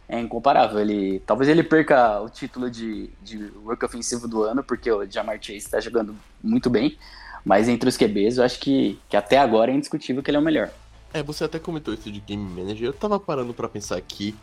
é 0.07 0.19
incomparável. 0.19 0.79
Ele, 0.79 1.21
talvez 1.25 1.49
ele 1.49 1.63
perca 1.63 2.21
o 2.21 2.29
título 2.29 2.69
de, 2.69 3.09
de 3.21 3.51
ofensivo 3.83 4.27
do 4.27 4.43
ano, 4.43 4.63
porque 4.63 4.91
o 4.91 5.09
Jamar 5.09 5.37
Chase 5.41 5.57
está 5.57 5.79
jogando 5.79 6.15
muito 6.41 6.69
bem, 6.69 6.97
mas 7.43 7.67
entre 7.67 7.89
os 7.89 7.97
QBs 7.97 8.37
eu 8.37 8.43
acho 8.43 8.59
que, 8.59 8.99
que 9.09 9.17
até 9.17 9.37
agora 9.37 9.71
é 9.71 9.75
indiscutível 9.75 10.23
que 10.23 10.29
ele 10.29 10.37
é 10.37 10.39
o 10.39 10.43
melhor. 10.43 10.69
É, 11.13 11.21
você 11.21 11.43
até 11.43 11.59
comentou 11.59 11.93
isso 11.93 12.11
de 12.11 12.19
Game 12.19 12.43
Manager, 12.43 12.87
eu 12.87 12.93
tava 12.93 13.19
parando 13.19 13.53
para 13.53 13.69
pensar 13.69 13.97
aqui, 13.97 14.35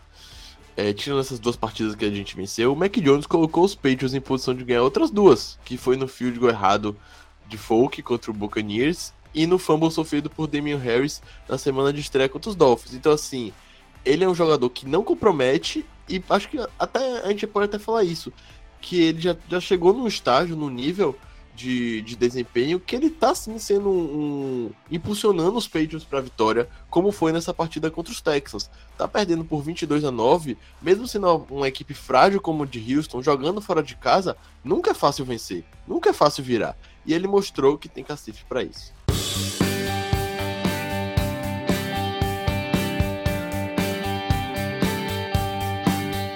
é, 0.77 0.93
tirando 0.93 1.21
essas 1.21 1.41
duas 1.41 1.57
partidas 1.57 1.95
que 1.95 2.05
a 2.05 2.11
gente 2.11 2.37
venceu, 2.37 2.73
o 2.73 2.77
Mac 2.77 2.97
Jones 2.97 3.27
colocou 3.27 3.65
os 3.65 3.75
Patriots 3.75 4.15
em 4.15 4.21
posição 4.21 4.55
de 4.55 4.65
ganhar 4.65 4.83
outras 4.83 5.11
duas, 5.11 5.59
que 5.65 5.77
foi 5.77 5.97
no 5.97 6.07
field 6.07 6.39
goal 6.39 6.53
errado 6.53 6.97
de 7.49 7.59
Folk 7.59 8.01
contra 8.03 8.31
o 8.31 8.35
Buccaneers 8.35 9.13
e 9.35 9.47
no 9.47 9.59
fumble 9.59 9.91
sofrido 9.91 10.29
por 10.29 10.47
Damian 10.47 10.79
Harris 10.79 11.23
na 11.49 11.57
semana 11.57 11.93
de 11.93 12.01
estreia 12.01 12.29
contra 12.29 12.51
os 12.51 12.57
Dolphins. 12.57 12.95
Então, 12.95 13.13
assim, 13.13 13.53
ele 14.05 14.25
é 14.25 14.29
um 14.29 14.35
jogador 14.35 14.69
que 14.71 14.87
não 14.87 15.03
compromete 15.03 15.85
e 16.09 16.23
acho 16.29 16.49
que 16.49 16.59
até 16.79 17.21
a 17.21 17.29
gente 17.29 17.47
pode 17.47 17.67
até 17.67 17.79
falar 17.79 18.05
isso, 18.05 18.33
que 18.81 19.01
ele 19.01 19.21
já, 19.21 19.37
já 19.49 19.61
chegou 19.61 19.93
num 19.93 20.07
estágio, 20.07 20.57
num 20.57 20.71
nível 20.71 21.17
de, 21.55 22.01
de 22.03 22.17
desempenho 22.17 22.81
que 22.81 22.97
ele 22.97 23.11
tá 23.11 23.35
sim 23.35 23.59
sendo 23.59 23.91
um, 23.91 24.15
um 24.15 24.71
impulsionando 24.91 25.59
os 25.59 25.69
Patriots 25.69 26.05
para 26.05 26.21
vitória, 26.21 26.69
como 26.89 27.13
foi 27.13 27.33
nessa 27.33 27.53
partida 27.53 27.91
contra 27.91 28.13
os 28.13 28.21
Texans. 28.21 28.71
Tá 28.97 29.07
perdendo 29.07 29.45
por 29.45 29.63
22 29.63 30.05
a 30.05 30.11
9, 30.11 30.57
mesmo 30.81 31.07
sendo 31.07 31.47
uma 31.51 31.69
equipe 31.69 31.93
frágil 31.93 32.41
como 32.41 32.63
o 32.63 32.67
de 32.67 32.97
Houston, 32.97 33.23
jogando 33.23 33.61
fora 33.61 33.83
de 33.83 33.95
casa, 33.95 34.37
nunca 34.65 34.93
é 34.93 34.95
fácil 34.95 35.25
vencer, 35.25 35.65
nunca 35.87 36.11
é 36.11 36.13
fácil 36.13 36.43
virar. 36.43 36.77
E 37.05 37.15
ele 37.15 37.27
mostrou 37.27 37.79
que 37.79 37.89
tem 37.89 38.05
cacife 38.05 38.45
para 38.49 38.63
isso. 38.63 38.93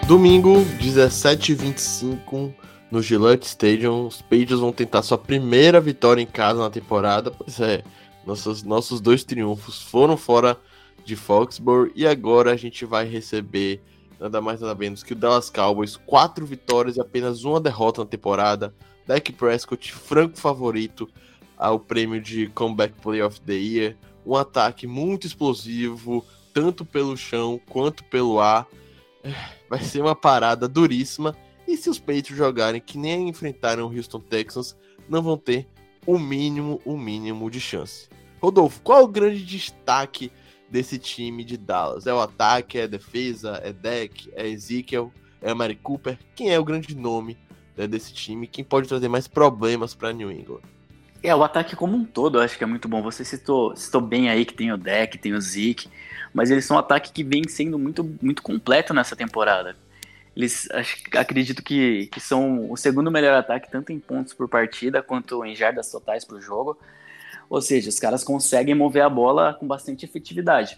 Domingo, 0.06 0.56
17h25, 0.80 2.54
no 2.90 3.00
Gillette 3.00 3.46
Stadium, 3.46 4.06
os 4.06 4.20
Patriots 4.20 4.60
vão 4.60 4.70
tentar 4.70 5.02
sua 5.02 5.16
primeira 5.16 5.80
vitória 5.80 6.20
em 6.20 6.26
casa 6.26 6.60
na 6.60 6.68
temporada. 6.68 7.30
Pois 7.30 7.58
é, 7.58 7.82
nossos, 8.26 8.62
nossos 8.62 9.00
dois 9.00 9.24
triunfos 9.24 9.80
foram 9.80 10.16
fora 10.16 10.58
de 11.04 11.16
Foxborough 11.16 11.90
e 11.94 12.06
agora 12.06 12.52
a 12.52 12.56
gente 12.56 12.84
vai 12.84 13.06
receber 13.06 13.80
nada 14.20 14.40
mais 14.40 14.60
nada 14.60 14.74
menos 14.74 15.02
que 15.02 15.12
o 15.12 15.16
Dallas 15.16 15.50
Cowboys, 15.50 15.96
quatro 15.96 16.44
vitórias 16.44 16.96
e 16.96 17.00
apenas 17.00 17.44
uma 17.44 17.60
derrota 17.60 18.02
na 18.02 18.06
temporada. 18.06 18.74
Dak 19.06 19.32
Prescott, 19.32 19.92
franco 19.92 20.38
favorito 20.38 21.08
ao 21.56 21.78
prêmio 21.78 22.20
de 22.20 22.48
Comeback 22.48 22.94
Player 23.00 23.26
of 23.26 23.40
the 23.42 23.54
Year, 23.54 23.96
um 24.26 24.34
ataque 24.34 24.86
muito 24.86 25.26
explosivo, 25.26 26.24
tanto 26.52 26.84
pelo 26.84 27.16
chão 27.16 27.60
quanto 27.68 28.02
pelo 28.04 28.40
ar 28.40 28.66
vai 29.68 29.82
ser 29.82 30.00
uma 30.00 30.14
parada 30.14 30.68
duríssima. 30.68 31.36
E 31.66 31.76
se 31.76 31.88
os 31.88 31.98
Patriots 31.98 32.36
jogarem 32.36 32.80
que 32.80 32.98
nem 32.98 33.28
enfrentaram 33.28 33.86
o 33.86 33.94
Houston 33.94 34.20
Texans, 34.20 34.76
não 35.08 35.22
vão 35.22 35.36
ter 35.36 35.66
o 36.06 36.18
mínimo, 36.18 36.80
o 36.84 36.96
mínimo 36.96 37.50
de 37.50 37.60
chance. 37.60 38.08
Rodolfo, 38.40 38.80
qual 38.82 39.00
é 39.00 39.02
o 39.02 39.08
grande 39.08 39.44
destaque 39.44 40.30
desse 40.70 40.98
time 40.98 41.44
de 41.44 41.56
Dallas? 41.56 42.06
É 42.06 42.12
o 42.12 42.20
ataque, 42.20 42.78
é 42.78 42.82
a 42.82 42.86
defesa, 42.86 43.60
é 43.62 43.72
Deck, 43.72 44.30
é 44.34 44.46
Ezekiel, 44.46 45.10
é 45.40 45.54
Mari 45.54 45.76
Cooper? 45.76 46.18
Quem 46.34 46.52
é 46.52 46.58
o 46.58 46.64
grande 46.64 46.94
nome 46.94 47.38
né, 47.76 47.86
desse 47.86 48.12
time? 48.12 48.46
Quem 48.46 48.64
pode 48.64 48.88
trazer 48.88 49.08
mais 49.08 49.26
problemas 49.26 49.94
para 49.94 50.12
New 50.12 50.30
England? 50.30 50.60
É, 51.22 51.34
o 51.34 51.42
ataque 51.42 51.74
como 51.74 51.96
um 51.96 52.04
todo, 52.04 52.38
eu 52.38 52.42
acho 52.42 52.58
que 52.58 52.64
é 52.64 52.66
muito 52.66 52.88
bom. 52.88 53.02
Você 53.02 53.24
citou, 53.24 53.74
citou 53.74 54.00
bem 54.00 54.28
aí 54.28 54.44
que 54.44 54.52
tem 54.52 54.72
o 54.72 54.76
Deck, 54.76 55.16
tem 55.18 55.32
o 55.32 55.40
Zeke 55.40 55.88
mas 56.34 56.50
eles 56.50 56.64
são 56.64 56.76
um 56.76 56.80
ataque 56.80 57.12
que 57.12 57.22
vem 57.22 57.46
sendo 57.48 57.78
muito, 57.78 58.04
muito 58.20 58.42
completo 58.42 58.92
nessa 58.92 59.14
temporada. 59.14 59.76
Eles 60.36 60.68
acho, 60.72 60.96
acredito 61.16 61.62
que, 61.62 62.08
que 62.08 62.18
são 62.18 62.68
o 62.68 62.76
segundo 62.76 63.08
melhor 63.08 63.34
ataque, 63.34 63.70
tanto 63.70 63.92
em 63.92 64.00
pontos 64.00 64.34
por 64.34 64.48
partida 64.48 65.00
quanto 65.00 65.44
em 65.44 65.54
jardas 65.54 65.88
totais 65.92 66.24
por 66.24 66.40
jogo. 66.40 66.76
Ou 67.48 67.62
seja, 67.62 67.88
os 67.88 68.00
caras 68.00 68.24
conseguem 68.24 68.74
mover 68.74 69.04
a 69.04 69.08
bola 69.08 69.54
com 69.54 69.64
bastante 69.64 70.04
efetividade. 70.04 70.76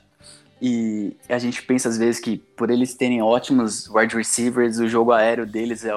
E 0.61 1.17
a 1.27 1.39
gente 1.39 1.63
pensa 1.63 1.89
às 1.89 1.97
vezes 1.97 2.21
que 2.21 2.37
por 2.37 2.71
eles 2.71 2.95
terem 2.95 3.23
ótimos 3.23 3.89
wide 3.89 4.15
receivers, 4.15 4.79
o 4.79 4.89
jogo 4.89 5.13
aéreo 5.13 5.47
deles 5.47 5.87
é 5.87 5.95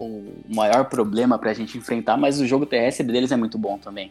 o, 0.00 0.32
maior 0.48 0.86
problema 0.86 1.38
para 1.38 1.50
a 1.50 1.54
gente 1.54 1.76
enfrentar, 1.76 2.16
mas 2.16 2.40
o 2.40 2.46
jogo 2.46 2.66
terrestre 2.66 3.06
deles 3.06 3.30
é 3.30 3.36
muito 3.36 3.58
bom 3.58 3.78
também. 3.78 4.10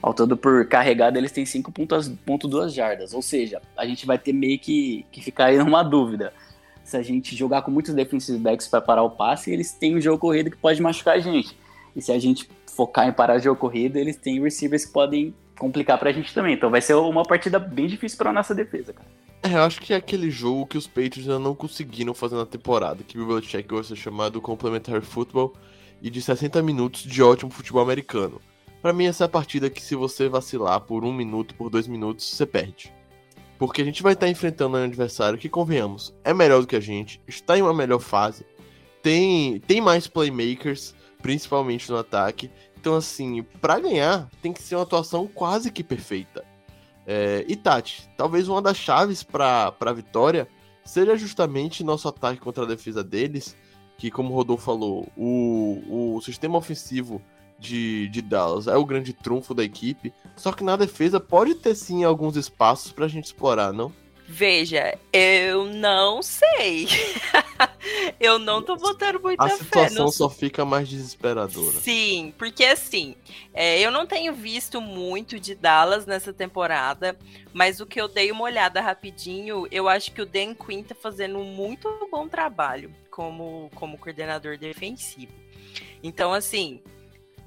Ao 0.00 0.14
todo, 0.14 0.36
por 0.36 0.66
carregada, 0.66 1.18
eles 1.18 1.32
têm 1.32 1.44
5.2 1.44 2.70
jardas. 2.70 3.12
Ou 3.12 3.20
seja, 3.20 3.60
a 3.76 3.84
gente 3.84 4.06
vai 4.06 4.16
ter 4.16 4.32
meio 4.32 4.58
que, 4.58 5.04
que 5.10 5.20
ficar 5.20 5.46
aí 5.46 5.58
numa 5.58 5.82
dúvida. 5.82 6.32
Se 6.84 6.96
a 6.96 7.02
gente 7.02 7.36
jogar 7.36 7.62
com 7.62 7.70
muitos 7.70 7.92
defensive 7.92 8.38
backs 8.38 8.68
para 8.68 8.80
parar 8.80 9.02
o 9.02 9.10
passe, 9.10 9.50
eles 9.50 9.72
têm 9.72 9.96
o 9.96 10.00
jogo 10.00 10.18
corrido 10.18 10.50
que 10.50 10.56
pode 10.56 10.80
machucar 10.80 11.16
a 11.16 11.18
gente. 11.18 11.56
E 11.94 12.00
se 12.00 12.12
a 12.12 12.18
gente 12.18 12.48
focar 12.66 13.08
em 13.08 13.12
parar 13.12 13.36
o 13.36 13.40
jogo 13.40 13.60
corrido, 13.60 13.96
eles 13.96 14.16
têm 14.16 14.40
receivers 14.40 14.86
que 14.86 14.92
podem 14.92 15.34
complicar 15.58 15.98
pra 15.98 16.12
gente 16.12 16.32
também. 16.32 16.54
Então 16.54 16.70
vai 16.70 16.80
ser 16.80 16.94
uma 16.94 17.24
partida 17.24 17.58
bem 17.58 17.88
difícil 17.88 18.16
pra 18.16 18.32
nossa 18.32 18.54
defesa, 18.54 18.92
cara. 18.92 19.08
É, 19.42 19.54
eu 19.54 19.62
acho 19.62 19.80
que 19.80 19.92
é 19.92 19.96
aquele 19.96 20.30
jogo 20.30 20.66
que 20.66 20.76
os 20.76 20.86
Patriots 20.86 21.28
ainda 21.28 21.38
não 21.38 21.54
conseguiram 21.54 22.12
fazer 22.12 22.36
na 22.36 22.46
temporada, 22.46 23.04
que 23.04 23.18
o 23.18 23.26
Belichick 23.26 23.68
gosta 23.68 23.94
de 23.94 24.00
chamar 24.00 24.30
do 24.30 24.40
Complementary 24.40 25.04
Football 25.04 25.54
e 26.02 26.10
de 26.10 26.20
60 26.20 26.60
minutos 26.62 27.02
de 27.02 27.22
ótimo 27.22 27.50
futebol 27.50 27.82
americano. 27.82 28.40
Para 28.82 28.92
mim, 28.92 29.06
essa 29.06 29.24
é 29.24 29.26
a 29.26 29.28
partida 29.28 29.70
que, 29.70 29.82
se 29.82 29.94
você 29.94 30.28
vacilar 30.28 30.80
por 30.80 31.04
um 31.04 31.12
minuto, 31.12 31.54
por 31.54 31.70
dois 31.70 31.86
minutos, 31.86 32.24
você 32.24 32.46
perde. 32.46 32.92
Porque 33.58 33.82
a 33.82 33.84
gente 33.84 34.02
vai 34.02 34.12
estar 34.12 34.28
enfrentando 34.28 34.76
um 34.76 34.84
adversário 34.84 35.38
que, 35.38 35.48
convenhamos, 35.48 36.14
é 36.24 36.32
melhor 36.32 36.60
do 36.60 36.66
que 36.66 36.76
a 36.76 36.80
gente, 36.80 37.20
está 37.26 37.58
em 37.58 37.62
uma 37.62 37.74
melhor 37.74 37.98
fase, 37.98 38.46
tem, 39.02 39.58
tem 39.60 39.80
mais 39.80 40.06
playmakers, 40.06 40.94
principalmente 41.20 41.90
no 41.90 41.96
ataque. 41.96 42.50
Então, 42.80 42.94
assim, 42.94 43.42
para 43.60 43.80
ganhar, 43.80 44.28
tem 44.40 44.52
que 44.52 44.62
ser 44.62 44.76
uma 44.76 44.82
atuação 44.82 45.26
quase 45.26 45.72
que 45.72 45.82
perfeita. 45.82 46.44
É, 47.10 47.42
e 47.48 47.56
Tati, 47.56 48.06
talvez 48.18 48.48
uma 48.48 48.60
das 48.60 48.76
chaves 48.76 49.22
para 49.22 49.74
a 49.80 49.92
vitória 49.94 50.46
seja 50.84 51.16
justamente 51.16 51.82
nosso 51.82 52.06
ataque 52.06 52.38
contra 52.38 52.64
a 52.64 52.66
defesa 52.66 53.02
deles, 53.02 53.56
que, 53.96 54.10
como 54.10 54.30
o 54.30 54.36
Rodolfo 54.36 54.64
falou, 54.64 55.08
o, 55.16 56.16
o 56.16 56.20
sistema 56.20 56.58
ofensivo 56.58 57.22
de, 57.58 58.08
de 58.08 58.20
Dallas 58.20 58.66
é 58.66 58.76
o 58.76 58.84
grande 58.84 59.14
trunfo 59.14 59.54
da 59.54 59.64
equipe. 59.64 60.12
Só 60.36 60.52
que 60.52 60.62
na 60.62 60.76
defesa 60.76 61.18
pode 61.18 61.54
ter 61.54 61.74
sim 61.74 62.04
alguns 62.04 62.36
espaços 62.36 62.92
pra 62.92 63.08
gente 63.08 63.24
explorar, 63.24 63.72
não? 63.72 63.90
Veja, 64.26 64.98
eu 65.10 65.64
não 65.64 66.22
sei. 66.22 66.88
eu 68.20 68.38
não 68.38 68.62
tô 68.62 68.76
botando 68.76 69.20
muita 69.20 69.48
fé. 69.48 69.54
A 69.54 69.56
situação 69.56 70.06
no... 70.06 70.12
só 70.12 70.28
fica 70.28 70.64
mais 70.64 70.88
desesperadora. 70.88 71.78
Sim, 71.78 72.32
porque 72.36 72.64
assim, 72.64 73.16
é, 73.52 73.80
eu 73.80 73.90
não 73.90 74.06
tenho 74.06 74.34
visto 74.34 74.80
muito 74.80 75.38
de 75.38 75.54
Dallas 75.54 76.06
nessa 76.06 76.32
temporada, 76.32 77.16
mas 77.52 77.80
o 77.80 77.86
que 77.86 78.00
eu 78.00 78.08
dei 78.08 78.30
uma 78.30 78.44
olhada 78.44 78.80
rapidinho, 78.80 79.66
eu 79.70 79.88
acho 79.88 80.12
que 80.12 80.22
o 80.22 80.26
Dan 80.26 80.54
Quinn 80.54 80.82
tá 80.82 80.94
fazendo 80.94 81.38
um 81.38 81.44
muito 81.44 81.88
bom 82.10 82.28
trabalho 82.28 82.94
como, 83.10 83.70
como 83.74 83.98
coordenador 83.98 84.56
defensivo. 84.58 85.32
Então, 86.02 86.32
assim, 86.32 86.80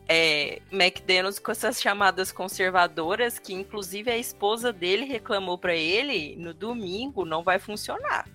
é, 0.08 0.62
McDaniels 0.72 1.40
com 1.40 1.52
essas 1.52 1.82
chamadas 1.82 2.32
conservadoras, 2.32 3.40
que 3.40 3.54
inclusive 3.54 4.12
a 4.12 4.18
esposa 4.18 4.74
dele 4.74 5.06
reclamou 5.06 5.58
para 5.58 5.74
ele 5.74 6.36
no 6.36 6.54
domingo, 6.54 7.24
não 7.24 7.44
vai 7.44 7.60
funcionar. 7.60 8.28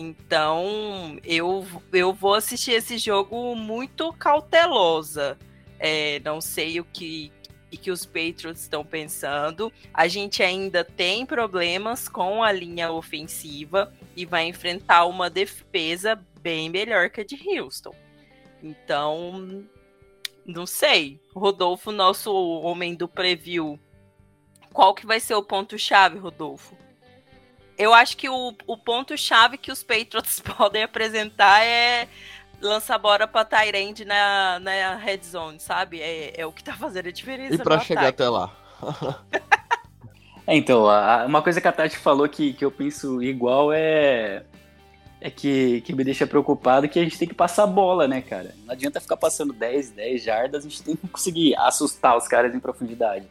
Então, 0.00 1.18
eu, 1.22 1.66
eu 1.92 2.10
vou 2.10 2.32
assistir 2.32 2.72
esse 2.72 2.96
jogo 2.96 3.54
muito 3.54 4.10
cautelosa. 4.14 5.38
É, 5.78 6.18
não 6.20 6.40
sei 6.40 6.80
o 6.80 6.84
que, 6.86 7.30
que 7.70 7.90
os 7.90 8.06
Patriots 8.06 8.62
estão 8.62 8.82
pensando. 8.82 9.70
A 9.92 10.08
gente 10.08 10.42
ainda 10.42 10.82
tem 10.82 11.26
problemas 11.26 12.08
com 12.08 12.42
a 12.42 12.50
linha 12.50 12.90
ofensiva 12.90 13.92
e 14.16 14.24
vai 14.24 14.46
enfrentar 14.46 15.04
uma 15.04 15.28
defesa 15.28 16.18
bem 16.40 16.70
melhor 16.70 17.10
que 17.10 17.20
a 17.20 17.24
de 17.24 17.36
Houston. 17.58 17.94
Então, 18.62 19.66
não 20.46 20.64
sei. 20.64 21.20
Rodolfo, 21.36 21.92
nosso 21.92 22.32
homem 22.32 22.94
do 22.94 23.06
preview. 23.06 23.78
Qual 24.72 24.94
que 24.94 25.04
vai 25.04 25.20
ser 25.20 25.34
o 25.34 25.42
ponto-chave, 25.42 26.18
Rodolfo? 26.18 26.74
Eu 27.80 27.94
acho 27.94 28.14
que 28.14 28.28
o, 28.28 28.54
o 28.66 28.76
ponto-chave 28.76 29.56
que 29.56 29.72
os 29.72 29.82
Patriots 29.82 30.38
podem 30.56 30.82
apresentar 30.82 31.64
é 31.64 32.06
lançar 32.60 32.98
bora 32.98 33.26
pra 33.26 33.42
Tyrande 33.42 34.04
na, 34.04 34.60
na 34.60 34.96
red 34.96 35.20
zone, 35.24 35.58
sabe? 35.58 35.98
É, 35.98 36.42
é 36.42 36.46
o 36.46 36.52
que 36.52 36.62
tá 36.62 36.74
fazendo 36.74 37.08
a 37.08 37.10
diferença. 37.10 37.54
E 37.54 37.58
pra 37.58 37.80
chegar 37.80 38.08
ataque. 38.08 38.22
até 38.22 38.28
lá. 38.28 38.54
é, 40.46 40.54
então, 40.54 40.86
a, 40.86 41.24
uma 41.24 41.40
coisa 41.40 41.58
que 41.58 41.66
a 41.66 41.72
Tati 41.72 41.96
falou 41.96 42.28
que, 42.28 42.52
que 42.52 42.62
eu 42.64 42.70
penso 42.70 43.22
igual 43.22 43.72
é. 43.72 44.44
É 45.22 45.28
que, 45.28 45.82
que 45.82 45.92
me 45.92 46.02
deixa 46.02 46.26
preocupado 46.26 46.88
que 46.88 46.98
a 46.98 47.02
gente 47.02 47.18
tem 47.18 47.28
que 47.28 47.34
passar 47.34 47.64
a 47.64 47.66
bola, 47.66 48.08
né, 48.08 48.22
cara? 48.22 48.54
Não 48.64 48.72
adianta 48.72 49.02
ficar 49.02 49.18
passando 49.18 49.52
10, 49.52 49.90
10 49.90 50.22
jardas, 50.22 50.64
a 50.64 50.68
gente 50.68 50.82
tem 50.82 50.96
que 50.96 51.06
conseguir 51.08 51.54
assustar 51.56 52.16
os 52.16 52.26
caras 52.26 52.54
em 52.54 52.58
profundidade. 52.58 53.26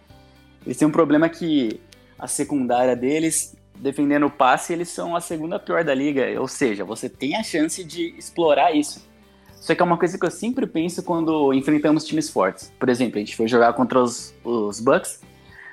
Eles 0.63 0.77
têm 0.77 0.87
um 0.87 0.91
problema 0.91 1.27
que 1.27 1.81
a 2.19 2.27
secundária 2.27 2.95
deles, 2.95 3.57
defendendo 3.79 4.25
o 4.25 4.29
passe, 4.29 4.73
eles 4.73 4.89
são 4.89 5.15
a 5.15 5.21
segunda 5.21 5.57
pior 5.57 5.83
da 5.83 5.95
liga. 5.95 6.39
Ou 6.39 6.47
seja, 6.47 6.83
você 6.83 7.09
tem 7.09 7.35
a 7.35 7.43
chance 7.43 7.83
de 7.83 8.13
explorar 8.17 8.75
isso. 8.75 9.07
Só 9.55 9.73
que 9.73 9.81
é 9.81 9.85
uma 9.85 9.97
coisa 9.97 10.17
que 10.17 10.25
eu 10.25 10.31
sempre 10.31 10.65
penso 10.67 11.03
quando 11.03 11.53
enfrentamos 11.53 12.05
times 12.05 12.29
fortes. 12.29 12.73
Por 12.79 12.89
exemplo, 12.89 13.17
a 13.17 13.19
gente 13.19 13.35
foi 13.35 13.47
jogar 13.47 13.73
contra 13.73 13.99
os, 13.99 14.33
os 14.43 14.79
Bucks, 14.79 15.21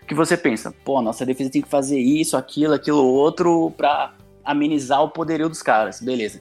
que 0.07 0.15
você 0.15 0.37
pensa, 0.37 0.75
pô, 0.85 1.01
nossa 1.03 1.27
defesa 1.27 1.51
tem 1.51 1.63
que 1.63 1.69
fazer 1.69 1.99
isso, 1.99 2.37
aquilo, 2.37 2.75
aquilo 2.75 3.05
outro 3.05 3.71
pra 3.77 4.15
amenizar 4.45 5.03
o 5.03 5.11
poderio 5.11 5.49
dos 5.49 5.63
caras, 5.63 6.01
beleza. 6.01 6.41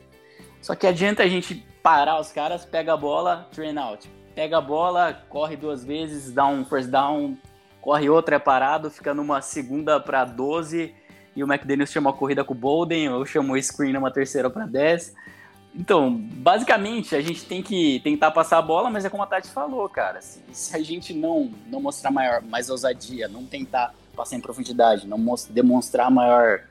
Só 0.61 0.75
que 0.75 0.85
adianta 0.85 1.23
a 1.23 1.27
gente 1.27 1.65
parar 1.81 2.19
os 2.19 2.31
caras, 2.31 2.65
pega 2.65 2.93
a 2.93 2.97
bola, 2.97 3.47
train 3.51 3.77
out. 3.77 4.09
Pega 4.35 4.57
a 4.57 4.61
bola, 4.61 5.23
corre 5.29 5.55
duas 5.55 5.83
vezes, 5.83 6.31
dá 6.31 6.45
um 6.45 6.65
first 6.65 6.89
down, 6.89 7.37
corre 7.81 8.09
outra, 8.09 8.35
é 8.35 8.39
parado, 8.39 8.89
fica 8.89 9.13
numa 9.13 9.41
segunda 9.41 9.99
para 9.99 10.25
12 10.25 10.93
e 11.35 11.43
o 11.43 11.47
McDaniels 11.47 11.91
chama 11.91 12.09
a 12.09 12.13
corrida 12.13 12.43
com 12.43 12.53
o 12.53 12.57
Bolden, 12.57 13.05
eu 13.05 13.25
chamo 13.25 13.53
o 13.53 13.61
screen 13.61 13.93
numa 13.93 14.11
terceira 14.11 14.49
para 14.49 14.65
10. 14.65 15.13
Então, 15.75 16.15
basicamente, 16.15 17.15
a 17.15 17.21
gente 17.21 17.43
tem 17.45 17.61
que 17.61 17.99
tentar 17.99 18.31
passar 18.31 18.59
a 18.59 18.61
bola, 18.61 18.89
mas 18.89 19.03
é 19.03 19.09
como 19.09 19.23
a 19.23 19.27
Tati 19.27 19.49
falou, 19.49 19.89
cara. 19.89 20.21
Se, 20.21 20.41
se 20.53 20.75
a 20.75 20.81
gente 20.81 21.13
não, 21.13 21.51
não 21.67 21.81
mostrar 21.81 22.11
maior, 22.11 22.41
mais 22.41 22.69
ousadia, 22.69 23.27
não 23.27 23.45
tentar 23.45 23.93
passar 24.15 24.37
em 24.37 24.39
profundidade, 24.39 25.05
não 25.05 25.19
demonstrar 25.49 26.09
maior 26.09 26.61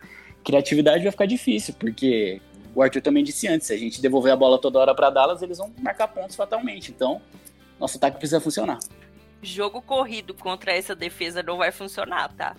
criatividade, 0.42 1.02
vai 1.02 1.12
ficar 1.12 1.26
difícil, 1.26 1.74
porque 1.78 2.40
o 2.74 2.82
Arthur 2.82 3.02
também 3.02 3.22
disse 3.22 3.46
antes, 3.46 3.66
se 3.66 3.74
a 3.74 3.76
gente 3.76 4.00
devolver 4.00 4.32
a 4.32 4.36
bola 4.36 4.58
toda 4.58 4.78
hora 4.78 4.94
para 4.94 5.10
Dallas, 5.10 5.42
eles 5.42 5.58
vão 5.58 5.70
marcar 5.78 6.08
pontos 6.08 6.34
fatalmente. 6.34 6.90
Então, 6.90 7.20
nosso 7.78 7.98
ataque 7.98 8.16
precisa 8.16 8.40
funcionar. 8.40 8.78
Jogo 9.42 9.82
corrido 9.82 10.32
contra 10.32 10.72
essa 10.72 10.94
defesa 10.94 11.42
não 11.42 11.58
vai 11.58 11.70
funcionar, 11.70 12.32
tá? 12.32 12.56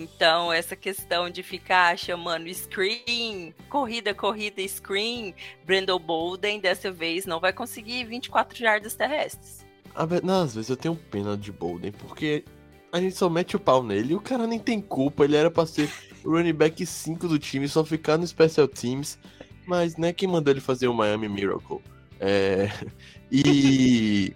Então, 0.00 0.50
essa 0.50 0.74
questão 0.74 1.28
de 1.28 1.42
ficar 1.42 1.98
chamando 1.98 2.48
screen, 2.54 3.54
corrida, 3.68 4.14
corrida, 4.14 4.66
screen, 4.66 5.34
Brandon 5.66 5.98
Bolden 5.98 6.58
dessa 6.58 6.90
vez 6.90 7.26
não 7.26 7.38
vai 7.38 7.52
conseguir 7.52 8.04
24 8.04 8.58
jardas 8.58 8.94
terrestres. 8.94 9.62
Ah, 9.94 10.04
às 10.42 10.54
vezes 10.54 10.70
eu 10.70 10.76
tenho 10.76 10.96
pena 10.96 11.36
de 11.36 11.52
Bolden, 11.52 11.92
porque 11.92 12.44
a 12.90 12.98
gente 12.98 13.14
só 13.14 13.28
mete 13.28 13.56
o 13.56 13.60
pau 13.60 13.82
nele 13.82 14.14
e 14.14 14.16
o 14.16 14.20
cara 14.22 14.46
nem 14.46 14.58
tem 14.58 14.80
culpa, 14.80 15.24
ele 15.24 15.36
era 15.36 15.50
pra 15.50 15.66
ser 15.66 15.90
o 16.24 16.30
running 16.30 16.54
back 16.54 16.86
5 16.86 17.28
do 17.28 17.38
time, 17.38 17.68
só 17.68 17.84
ficar 17.84 18.16
no 18.16 18.26
Special 18.26 18.66
Teams, 18.68 19.18
mas 19.66 19.98
né, 19.98 20.14
quem 20.14 20.26
mandou 20.26 20.50
ele 20.50 20.62
fazer 20.62 20.88
o 20.88 20.94
Miami 20.94 21.28
Miracle? 21.28 21.80
É... 22.18 22.70
E... 23.32 24.34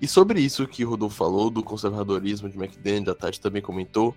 e 0.00 0.06
sobre 0.06 0.40
isso 0.40 0.64
que 0.68 0.84
o 0.84 0.90
Rodolfo 0.90 1.16
falou, 1.16 1.50
do 1.50 1.60
conservadorismo 1.60 2.48
de 2.48 2.56
McDaniel, 2.56 3.10
a 3.10 3.14
Tati 3.16 3.40
também 3.40 3.60
comentou, 3.60 4.14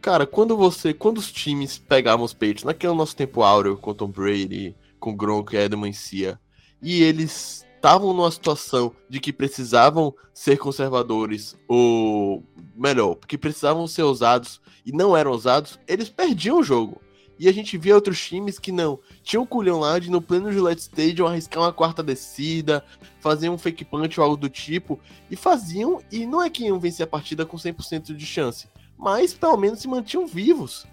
Cara, 0.00 0.26
quando 0.26 0.56
você. 0.56 0.94
Quando 0.94 1.18
os 1.18 1.32
times 1.32 1.78
pegavam 1.78 2.24
os 2.24 2.32
peitos, 2.32 2.64
naquele 2.64 2.94
nosso 2.94 3.16
tempo 3.16 3.42
áureo 3.42 3.76
com 3.76 3.94
Tom 3.94 4.08
Brady, 4.08 4.74
com 4.98 5.16
Gronk 5.16 5.54
e 5.54 5.58
Edelman 5.58 5.92
Cia, 5.92 6.38
e 6.80 7.02
eles 7.02 7.66
estavam 7.74 8.12
numa 8.12 8.30
situação 8.30 8.92
de 9.08 9.20
que 9.20 9.32
precisavam 9.32 10.14
ser 10.32 10.56
conservadores, 10.56 11.56
ou 11.66 12.44
melhor, 12.76 13.16
que 13.26 13.36
precisavam 13.36 13.86
ser 13.86 14.02
ousados 14.02 14.60
e 14.86 14.92
não 14.92 15.16
eram 15.16 15.32
ousados, 15.32 15.78
eles 15.86 16.08
perdiam 16.08 16.60
o 16.60 16.62
jogo. 16.62 17.00
E 17.40 17.48
a 17.48 17.52
gente 17.52 17.78
via 17.78 17.94
outros 17.94 18.20
times 18.20 18.58
que 18.58 18.72
não. 18.72 18.98
Tinham 19.22 19.44
o 19.44 19.46
culhão 19.46 19.78
lá 19.78 20.00
de 20.00 20.10
no 20.10 20.20
pleno 20.20 20.50
Gillette 20.50 20.82
Stadium 20.82 21.26
arriscar 21.26 21.62
uma 21.62 21.72
quarta 21.72 22.02
descida, 22.02 22.84
fazer 23.20 23.48
um 23.48 23.56
fake 23.56 23.84
punch 23.84 24.18
ou 24.18 24.24
algo 24.24 24.36
do 24.36 24.48
tipo, 24.48 24.98
e 25.30 25.36
faziam, 25.36 26.00
e 26.10 26.26
não 26.26 26.42
é 26.42 26.50
que 26.50 26.64
iam 26.64 26.80
vencer 26.80 27.04
a 27.04 27.06
partida 27.06 27.46
com 27.46 27.56
100% 27.56 28.14
de 28.14 28.26
chance 28.26 28.66
mas 28.98 29.32
pelo 29.32 29.56
menos 29.56 29.80
se 29.80 29.88
mantinham 29.88 30.26
vivos. 30.26 30.86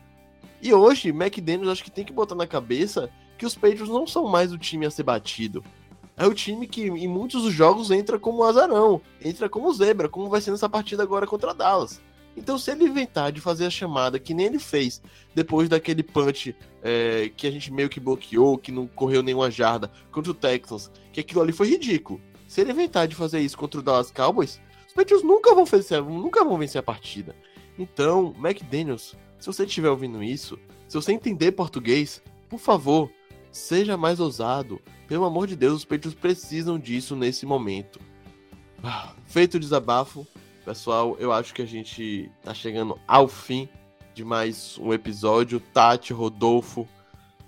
E 0.61 0.73
hoje, 0.73 1.09
McDaniels 1.09 1.69
acho 1.69 1.83
que 1.83 1.91
tem 1.91 2.05
que 2.05 2.13
botar 2.13 2.35
na 2.35 2.47
cabeça 2.47 3.09
que 3.37 3.45
os 3.45 3.55
Patriots 3.55 3.89
não 3.89 4.07
são 4.07 4.27
mais 4.27 4.53
o 4.53 4.57
time 4.57 4.85
a 4.85 4.91
ser 4.91 5.03
batido. 5.03 5.63
É 6.17 6.25
o 6.25 6.33
time 6.33 6.65
que 6.65 6.83
em 6.83 7.07
muitos 7.07 7.43
dos 7.43 7.53
jogos 7.53 7.91
entra 7.91 8.17
como 8.17 8.43
azarão, 8.43 9.01
entra 9.21 9.49
como 9.49 9.73
zebra, 9.73 10.07
como 10.07 10.29
vai 10.29 10.39
ser 10.39 10.51
nessa 10.51 10.69
partida 10.69 11.03
agora 11.03 11.27
contra 11.27 11.53
Dallas. 11.53 12.01
Então, 12.37 12.57
se 12.57 12.71
ele 12.71 12.85
inventar 12.85 13.31
de 13.31 13.39
fazer 13.39 13.65
a 13.65 13.69
chamada 13.69 14.19
que 14.19 14.33
nem 14.33 14.47
ele 14.47 14.59
fez 14.59 15.01
depois 15.33 15.69
daquele 15.69 16.03
punch 16.03 16.55
é, 16.81 17.31
que 17.35 17.47
a 17.47 17.51
gente 17.51 17.71
meio 17.71 17.89
que 17.89 17.99
bloqueou, 17.99 18.57
que 18.57 18.71
não 18.71 18.87
correu 18.87 19.23
nenhuma 19.23 19.49
jarda 19.49 19.91
contra 20.11 20.31
o 20.31 20.35
Texans, 20.35 20.91
que 21.13 21.19
aquilo 21.19 21.41
ali 21.41 21.53
foi 21.53 21.69
ridículo. 21.69 22.21
Se 22.47 22.61
ele 22.61 22.71
inventar 22.71 23.07
de 23.07 23.15
fazer 23.15 23.39
isso 23.39 23.57
contra 23.57 23.79
o 23.79 23.83
Dallas 23.83 24.11
Cowboys, 24.11 24.59
os 24.87 24.93
Patriots 24.93 25.25
nunca 25.25 25.53
vão 25.55 25.65
vencer, 25.65 26.01
nunca 26.01 26.43
vão 26.43 26.57
vencer 26.57 26.79
a 26.79 26.83
partida. 26.83 27.35
Então, 27.77 28.33
McDaniels, 28.37 29.15
se 29.39 29.47
você 29.47 29.65
estiver 29.65 29.89
ouvindo 29.89 30.23
isso, 30.23 30.57
se 30.87 30.95
você 30.95 31.11
entender 31.11 31.51
português, 31.51 32.21
por 32.49 32.59
favor, 32.59 33.11
seja 33.51 33.97
mais 33.97 34.19
ousado. 34.19 34.81
Pelo 35.07 35.25
amor 35.25 35.47
de 35.47 35.55
Deus, 35.55 35.73
os 35.73 35.85
peitos 35.85 36.13
precisam 36.13 36.79
disso 36.79 37.15
nesse 37.15 37.45
momento. 37.45 37.99
Ah, 38.83 39.13
feito 39.25 39.55
o 39.55 39.59
desabafo, 39.59 40.25
pessoal, 40.63 41.15
eu 41.19 41.31
acho 41.31 41.53
que 41.53 41.61
a 41.61 41.65
gente 41.65 42.29
tá 42.43 42.53
chegando 42.53 42.99
ao 43.07 43.27
fim 43.27 43.69
de 44.13 44.23
mais 44.23 44.77
um 44.79 44.93
episódio. 44.93 45.59
Tati, 45.59 46.13
Rodolfo, 46.13 46.87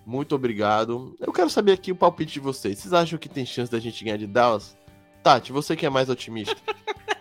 muito 0.06 0.36
obrigado. 0.36 1.16
Eu 1.20 1.34
quero 1.34 1.50
saber 1.50 1.74
aqui 1.74 1.92
o 1.92 1.96
palpite 1.96 2.34
de 2.34 2.40
vocês. 2.40 2.80
Vocês 2.80 2.94
acham 2.94 3.20
que 3.20 3.28
tem 3.28 3.46
chance 3.46 3.72
da 3.72 3.80
gente 3.80 4.04
ganhar 4.04 4.18
de 4.18 4.28
Dallas? 4.28 4.78
Tati, 5.24 5.52
você 5.52 5.76
que 5.76 5.86
é 5.86 5.90
mais 5.90 6.10
otimista. 6.10 6.56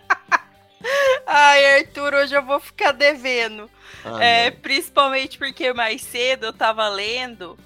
Ai, 1.25 1.79
Arthur, 1.79 2.13
hoje 2.13 2.35
eu 2.35 2.43
vou 2.43 2.59
ficar 2.59 2.91
devendo. 2.91 3.69
Ah, 4.03 4.23
é, 4.23 4.51
principalmente 4.51 5.37
porque 5.37 5.73
mais 5.73 6.01
cedo 6.01 6.47
eu 6.47 6.53
tava 6.53 6.87
lendo 6.87 7.57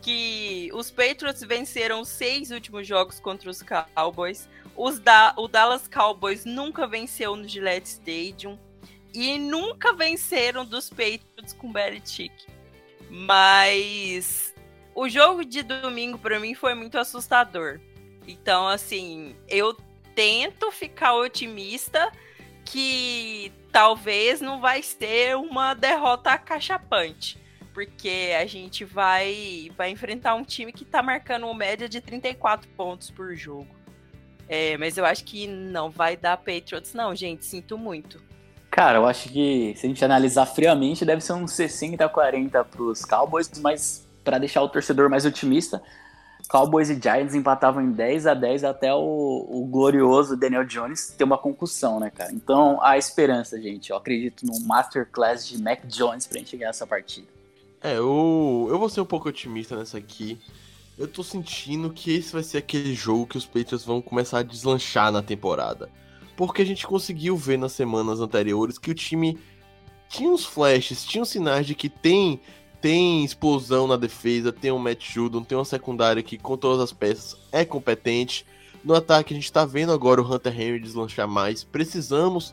que 0.00 0.70
os 0.74 0.90
Patriots 0.90 1.42
venceram 1.42 2.00
os 2.00 2.08
seis 2.08 2.50
últimos 2.50 2.86
jogos 2.86 3.20
contra 3.20 3.48
os 3.48 3.62
Cowboys. 3.62 4.48
Os 4.76 4.98
da 4.98 5.34
o 5.36 5.46
Dallas 5.46 5.86
Cowboys 5.86 6.44
nunca 6.44 6.86
venceu 6.86 7.36
no 7.36 7.46
Gillette 7.46 7.88
Stadium. 7.88 8.58
E 9.14 9.38
nunca 9.38 9.92
venceram 9.92 10.64
dos 10.64 10.88
Patriots 10.88 11.52
com 11.58 11.70
Belichick. 11.70 12.46
Mas 13.10 14.54
o 14.94 15.08
jogo 15.08 15.44
de 15.44 15.62
domingo 15.62 16.18
para 16.18 16.40
mim 16.40 16.54
foi 16.54 16.74
muito 16.74 16.98
assustador. 16.98 17.78
Então, 18.26 18.66
assim, 18.66 19.36
eu 19.48 19.76
tento 20.14 20.70
ficar 20.70 21.14
otimista 21.14 22.10
que 22.64 23.52
talvez 23.70 24.40
não 24.40 24.60
vai 24.60 24.82
ser 24.82 25.36
uma 25.36 25.74
derrota 25.74 26.36
cachapante. 26.38 27.40
Porque 27.72 28.32
a 28.38 28.44
gente 28.44 28.84
vai, 28.84 29.70
vai 29.76 29.90
enfrentar 29.90 30.34
um 30.34 30.44
time 30.44 30.72
que 30.72 30.84
tá 30.84 31.02
marcando 31.02 31.44
uma 31.44 31.54
média 31.54 31.88
de 31.88 32.00
34 32.00 32.68
pontos 32.70 33.10
por 33.10 33.34
jogo. 33.34 33.68
É, 34.46 34.76
mas 34.76 34.98
eu 34.98 35.06
acho 35.06 35.24
que 35.24 35.46
não 35.46 35.90
vai 35.90 36.16
dar 36.16 36.36
Patriots, 36.36 36.92
não, 36.92 37.14
gente. 37.14 37.46
Sinto 37.46 37.78
muito. 37.78 38.22
Cara, 38.70 38.98
eu 38.98 39.06
acho 39.06 39.28
que 39.30 39.74
se 39.76 39.86
a 39.86 39.88
gente 39.88 40.04
analisar 40.04 40.46
friamente, 40.46 41.04
deve 41.04 41.22
ser 41.22 41.32
uns 41.32 41.52
60 41.52 42.04
a 42.04 42.08
40 42.08 42.64
pros 42.64 43.04
Cowboys, 43.04 43.50
mas 43.60 44.06
para 44.22 44.38
deixar 44.38 44.62
o 44.62 44.68
torcedor 44.68 45.10
mais 45.10 45.24
otimista, 45.24 45.82
Cowboys 46.48 46.90
e 46.90 47.00
Giants 47.00 47.34
empatavam 47.34 47.82
em 47.82 47.92
10 47.92 48.26
a 48.26 48.34
10 48.34 48.64
até 48.64 48.92
o, 48.92 49.46
o, 49.48 49.66
glorioso 49.66 50.36
Daniel 50.36 50.64
Jones 50.64 51.14
ter 51.16 51.24
uma 51.24 51.38
concussão, 51.38 51.98
né, 51.98 52.10
cara? 52.10 52.32
Então, 52.32 52.78
há 52.82 52.98
esperança, 52.98 53.60
gente. 53.60 53.90
Eu 53.90 53.96
acredito 53.96 54.44
num 54.44 54.60
masterclass 54.60 55.46
de 55.46 55.60
Mac 55.60 55.86
Jones 55.86 56.26
pra 56.26 56.38
gente 56.38 56.56
ganhar 56.56 56.70
essa 56.70 56.86
partida. 56.86 57.26
É, 57.82 57.96
eu, 57.96 58.68
eu 58.70 58.78
vou 58.78 58.88
ser 58.88 59.00
um 59.00 59.06
pouco 59.06 59.28
otimista 59.28 59.76
nessa 59.76 59.98
aqui. 59.98 60.38
Eu 60.98 61.08
tô 61.08 61.22
sentindo 61.22 61.90
que 61.90 62.14
esse 62.14 62.32
vai 62.32 62.42
ser 62.42 62.58
aquele 62.58 62.94
jogo 62.94 63.26
que 63.26 63.38
os 63.38 63.46
Patriots 63.46 63.84
vão 63.84 64.02
começar 64.02 64.40
a 64.40 64.42
deslanchar 64.42 65.10
na 65.10 65.22
temporada. 65.22 65.90
Porque 66.36 66.62
a 66.62 66.66
gente 66.66 66.86
conseguiu 66.86 67.36
ver 67.36 67.58
nas 67.58 67.72
semanas 67.72 68.20
anteriores 68.20 68.78
que 68.78 68.90
o 68.90 68.94
time 68.94 69.38
tinha 70.08 70.30
uns 70.30 70.44
flashes, 70.44 71.04
tinha 71.04 71.22
uns 71.22 71.30
sinais 71.30 71.66
de 71.66 71.74
que 71.74 71.88
tem 71.88 72.40
tem 72.82 73.24
explosão 73.24 73.86
na 73.86 73.96
defesa, 73.96 74.52
tem 74.52 74.72
um 74.72 74.78
Matt 74.78 75.08
Judon, 75.08 75.44
tem 75.44 75.56
uma 75.56 75.64
secundária 75.64 76.20
que 76.20 76.36
com 76.36 76.56
todas 76.56 76.80
as 76.80 76.92
peças 76.92 77.36
é 77.52 77.64
competente. 77.64 78.44
No 78.84 78.92
ataque 78.92 79.32
a 79.32 79.36
gente 79.36 79.44
está 79.44 79.64
vendo 79.64 79.92
agora 79.92 80.20
o 80.20 80.30
Hunter 80.30 80.60
Henry 80.60 80.80
deslanchar 80.80 81.28
mais. 81.28 81.62
Precisamos 81.62 82.52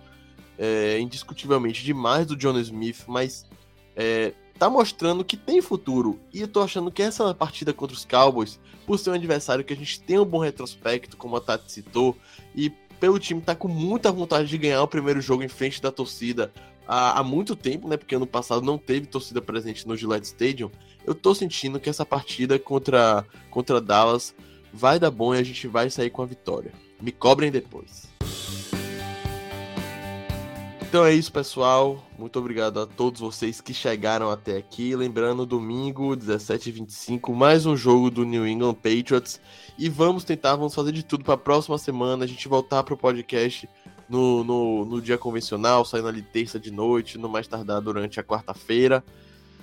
é, 0.55 0.99
indiscutivelmente 0.99 1.83
de 1.83 1.95
mais 1.95 2.27
do 2.27 2.35
John 2.35 2.59
Smith, 2.59 3.05
mas 3.07 3.47
é, 3.95 4.33
tá 4.59 4.69
mostrando 4.69 5.25
que 5.25 5.35
tem 5.35 5.63
futuro. 5.63 6.19
E 6.31 6.41
eu 6.41 6.47
tô 6.47 6.61
achando 6.61 6.91
que 6.91 7.01
essa 7.01 7.33
partida 7.33 7.73
contra 7.73 7.97
os 7.97 8.05
Cowboys, 8.05 8.59
por 8.85 8.99
ser 8.99 9.09
um 9.09 9.13
adversário 9.13 9.65
que 9.65 9.73
a 9.73 9.75
gente 9.75 9.99
tem 9.99 10.19
um 10.19 10.25
bom 10.25 10.37
retrospecto, 10.37 11.17
como 11.17 11.37
a 11.37 11.41
Tati 11.41 11.71
citou, 11.71 12.15
e 12.55 12.69
pelo 12.99 13.17
time 13.17 13.41
tá 13.41 13.55
com 13.55 13.67
muita 13.67 14.11
vontade 14.11 14.47
de 14.47 14.57
ganhar 14.59 14.83
o 14.83 14.87
primeiro 14.87 15.21
jogo 15.21 15.41
em 15.41 15.47
frente 15.47 15.81
da 15.81 15.91
torcida 15.91 16.51
há, 16.89 17.19
há 17.19 17.23
muito 17.23 17.55
tempo, 17.55 17.87
né? 17.87 17.95
Porque 17.95 18.15
ano 18.15 18.25
passado 18.25 18.63
não 18.63 18.79
teve 18.79 19.05
torcida 19.05 19.39
presente 19.39 19.87
no 19.87 19.95
Gillette 19.95 20.25
Stadium. 20.25 20.71
Eu 21.05 21.13
tô 21.13 21.35
sentindo 21.35 21.79
que 21.79 21.89
essa 21.89 22.03
partida 22.03 22.57
contra, 22.57 23.23
contra 23.51 23.79
Dallas 23.79 24.33
vai 24.73 24.99
dar 24.99 25.11
bom 25.11 25.35
e 25.35 25.37
a 25.37 25.43
gente 25.43 25.67
vai 25.67 25.89
sair 25.91 26.09
com 26.09 26.23
a 26.23 26.25
vitória. 26.25 26.73
Me 26.99 27.11
cobrem 27.11 27.51
depois. 27.51 28.09
Então 30.81 31.05
é 31.05 31.13
isso, 31.13 31.31
pessoal. 31.31 32.03
Muito 32.17 32.39
obrigado 32.39 32.79
a 32.79 32.87
todos 32.87 33.21
vocês 33.21 33.61
que 33.61 33.75
chegaram 33.75 34.31
até 34.31 34.57
aqui. 34.57 34.95
Lembrando, 34.95 35.45
domingo, 35.45 36.17
17h25, 36.17 37.31
mais 37.31 37.67
um 37.67 37.77
jogo 37.77 38.09
do 38.09 38.25
New 38.25 38.47
England 38.47 38.73
Patriots. 38.73 39.39
E 39.77 39.87
vamos 39.87 40.23
tentar, 40.23 40.55
vamos 40.55 40.73
fazer 40.73 40.91
de 40.91 41.03
tudo 41.03 41.23
para 41.23 41.35
a 41.35 41.37
próxima 41.37 41.77
semana 41.77 42.23
a 42.25 42.27
gente 42.27 42.47
voltar 42.47 42.81
para 42.81 42.95
o 42.95 42.97
podcast 42.97 43.69
no, 44.09 44.43
no, 44.43 44.85
no, 44.85 45.01
dia 45.01 45.17
convencional, 45.17 45.85
saindo 45.85 46.07
ali 46.07 46.21
terça 46.21 46.59
de 46.59 46.71
noite, 46.71 47.17
no 47.17 47.29
mais 47.29 47.47
tardar 47.47 47.81
durante 47.81 48.19
a 48.19 48.23
quarta-feira. 48.23 49.03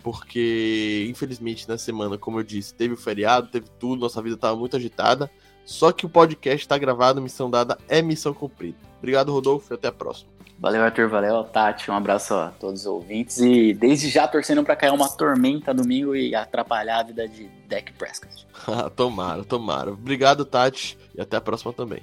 Porque, 0.03 1.07
infelizmente, 1.11 1.69
na 1.69 1.77
semana, 1.77 2.17
como 2.17 2.39
eu 2.39 2.45
disse, 2.45 2.73
teve 2.73 2.95
o 2.95 2.97
feriado, 2.97 3.49
teve 3.49 3.67
tudo, 3.79 4.01
nossa 4.01 4.23
vida 4.23 4.37
estava 4.37 4.57
muito 4.57 4.77
agitada. 4.77 5.29
Só 5.65 5.91
que 5.91 6.07
o 6.07 6.09
podcast 6.09 6.59
está 6.59 6.79
gravado, 6.79 7.21
missão 7.21 7.51
dada 7.51 7.77
é 7.89 8.01
missão 8.01 8.33
cumprida. 8.33 8.79
Obrigado, 8.99 9.33
Rodolfo, 9.33 9.73
e 9.73 9.75
até 9.75 9.89
a 9.89 9.93
próxima. 9.93 10.31
Valeu, 10.59 10.83
Arthur. 10.83 11.09
Valeu, 11.09 11.45
Tati. 11.45 11.91
Um 11.91 11.95
abraço 11.95 12.35
a 12.35 12.51
todos 12.51 12.83
os 12.83 12.87
ouvintes. 12.87 13.39
E 13.39 13.75
desde 13.75 14.09
já 14.09 14.27
torcendo 14.27 14.65
para 14.65 14.77
cair 14.77 14.93
uma 14.93 15.09
tormenta 15.09 15.75
domingo 15.75 16.17
e 16.17 16.35
atrapalhar 16.35 17.01
a 17.01 17.03
vida 17.03 17.29
de 17.29 17.49
Dak 17.69 17.93
Prescott. 17.93 18.47
tomara, 18.97 19.45
tomara. 19.45 19.93
Obrigado, 19.93 20.45
Tati. 20.45 20.97
E 21.15 21.21
até 21.21 21.37
a 21.37 21.41
próxima 21.41 21.73
também. 21.73 22.01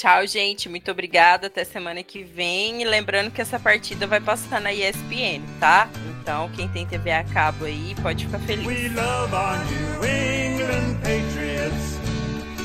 Tchau, 0.00 0.26
gente. 0.26 0.66
Muito 0.66 0.90
obrigada. 0.90 1.48
Até 1.48 1.62
semana 1.62 2.02
que 2.02 2.22
vem. 2.22 2.80
E 2.80 2.84
lembrando 2.86 3.30
que 3.30 3.42
essa 3.42 3.60
partida 3.60 4.06
vai 4.06 4.18
passar 4.18 4.58
na 4.58 4.72
ESPN, 4.72 5.42
tá? 5.60 5.90
Então, 6.08 6.48
quem 6.56 6.66
tem 6.68 6.86
TV 6.86 7.12
a 7.12 7.22
cabo 7.22 7.66
aí 7.66 7.94
pode 8.00 8.24
ficar 8.24 8.38
feliz. 8.38 8.66
We 8.66 8.88
love 8.88 9.34
our 9.34 9.58
New 9.66 10.02
England 10.02 10.96
Patriots 11.02 11.98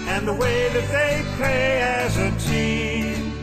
and 0.07 0.25
the 0.25 0.31
way 0.31 0.69
that 0.69 0.87
they 0.93 1.25
play 1.35 1.81
as 1.81 2.17
a 2.17 2.31
team. 2.49 3.35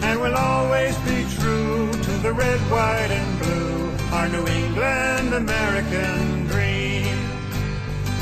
and 0.00 0.20
will 0.20 0.36
always 0.36 0.96
be 0.98 1.26
true 1.40 1.90
to 1.90 2.10
the 2.22 2.32
red, 2.32 2.60
white, 2.70 3.10
and 3.10 3.38
blue, 3.40 3.90
our 4.12 4.28
New 4.28 4.46
England 4.46 5.34
American 5.34 6.46
dream. 6.46 7.04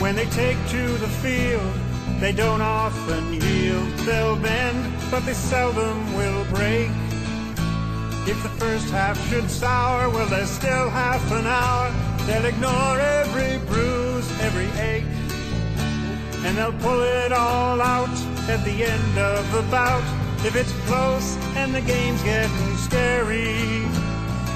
When 0.00 0.16
they 0.16 0.24
take 0.26 0.56
to 0.70 0.82
the 0.98 1.08
field, 1.20 1.85
they 2.20 2.32
don't 2.32 2.60
often 2.60 3.34
yield. 3.34 3.88
They'll 4.06 4.36
bend, 4.36 4.94
but 5.10 5.24
they 5.26 5.34
seldom 5.34 6.14
will 6.14 6.44
break. 6.46 6.90
If 8.26 8.42
the 8.42 8.48
first 8.58 8.90
half 8.90 9.16
should 9.28 9.48
sour, 9.50 10.08
well, 10.10 10.26
there's 10.26 10.50
still 10.50 10.88
half 10.90 11.30
an 11.30 11.46
hour. 11.46 11.92
They'll 12.26 12.44
ignore 12.44 12.98
every 12.98 13.58
bruise, 13.66 14.28
every 14.40 14.68
ache. 14.80 15.04
And 16.44 16.56
they'll 16.56 16.80
pull 16.80 17.02
it 17.02 17.32
all 17.32 17.80
out 17.80 18.16
at 18.48 18.64
the 18.64 18.84
end 18.84 19.18
of 19.18 19.52
the 19.52 19.62
bout 19.70 20.02
if 20.44 20.54
it's 20.54 20.72
close 20.86 21.36
and 21.56 21.74
the 21.74 21.80
game's 21.80 22.22
getting 22.22 22.76
scary. 22.76 23.84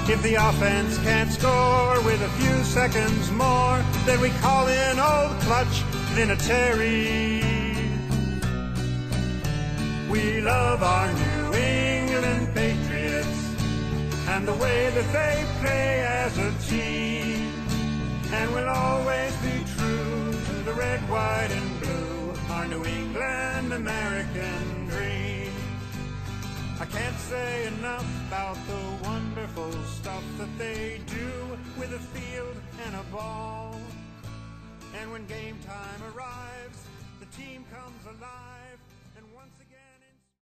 If 0.09 0.21
the 0.23 0.35
offense 0.35 0.97
can't 0.99 1.31
score 1.31 2.01
with 2.03 2.21
a 2.21 2.29
few 2.39 2.63
seconds 2.63 3.31
more, 3.31 3.83
then 4.05 4.19
we 4.19 4.29
call 4.41 4.67
in 4.67 4.99
old 4.99 5.39
clutch 5.41 5.83
Vinatieri. 6.15 7.50
We 10.11 10.41
love 10.41 10.83
our 10.83 11.07
New 11.13 11.53
England 11.53 12.53
Patriots 12.53 13.55
and 14.27 14.45
the 14.45 14.53
way 14.55 14.89
that 14.89 15.07
they 15.13 15.45
play 15.61 16.03
as 16.05 16.37
a 16.37 16.51
team. 16.67 17.53
And 18.33 18.53
we'll 18.53 18.67
always 18.67 19.33
be 19.37 19.63
true 19.77 20.33
to 20.47 20.53
the 20.65 20.73
red, 20.73 20.99
white, 21.09 21.51
and 21.51 21.79
blue, 21.79 22.33
our 22.49 22.67
New 22.67 22.83
England 22.83 23.71
American 23.71 24.87
dream. 24.89 25.53
I 26.81 26.85
can't 26.87 27.17
say 27.17 27.67
enough 27.67 28.09
about 28.27 28.57
the 28.67 29.07
wonderful 29.07 29.71
stuff 29.83 30.25
that 30.39 30.57
they 30.57 30.99
do 31.07 31.31
with 31.79 31.93
a 31.93 31.99
field 31.99 32.57
and 32.85 32.95
a 32.95 33.03
ball. 33.15 33.79
And 34.99 35.09
when 35.09 35.25
game 35.27 35.57
time 35.65 36.01
arrives, 36.13 36.79
the 37.21 37.27
team 37.27 37.63
comes 37.71 38.03
alive. 38.05 38.50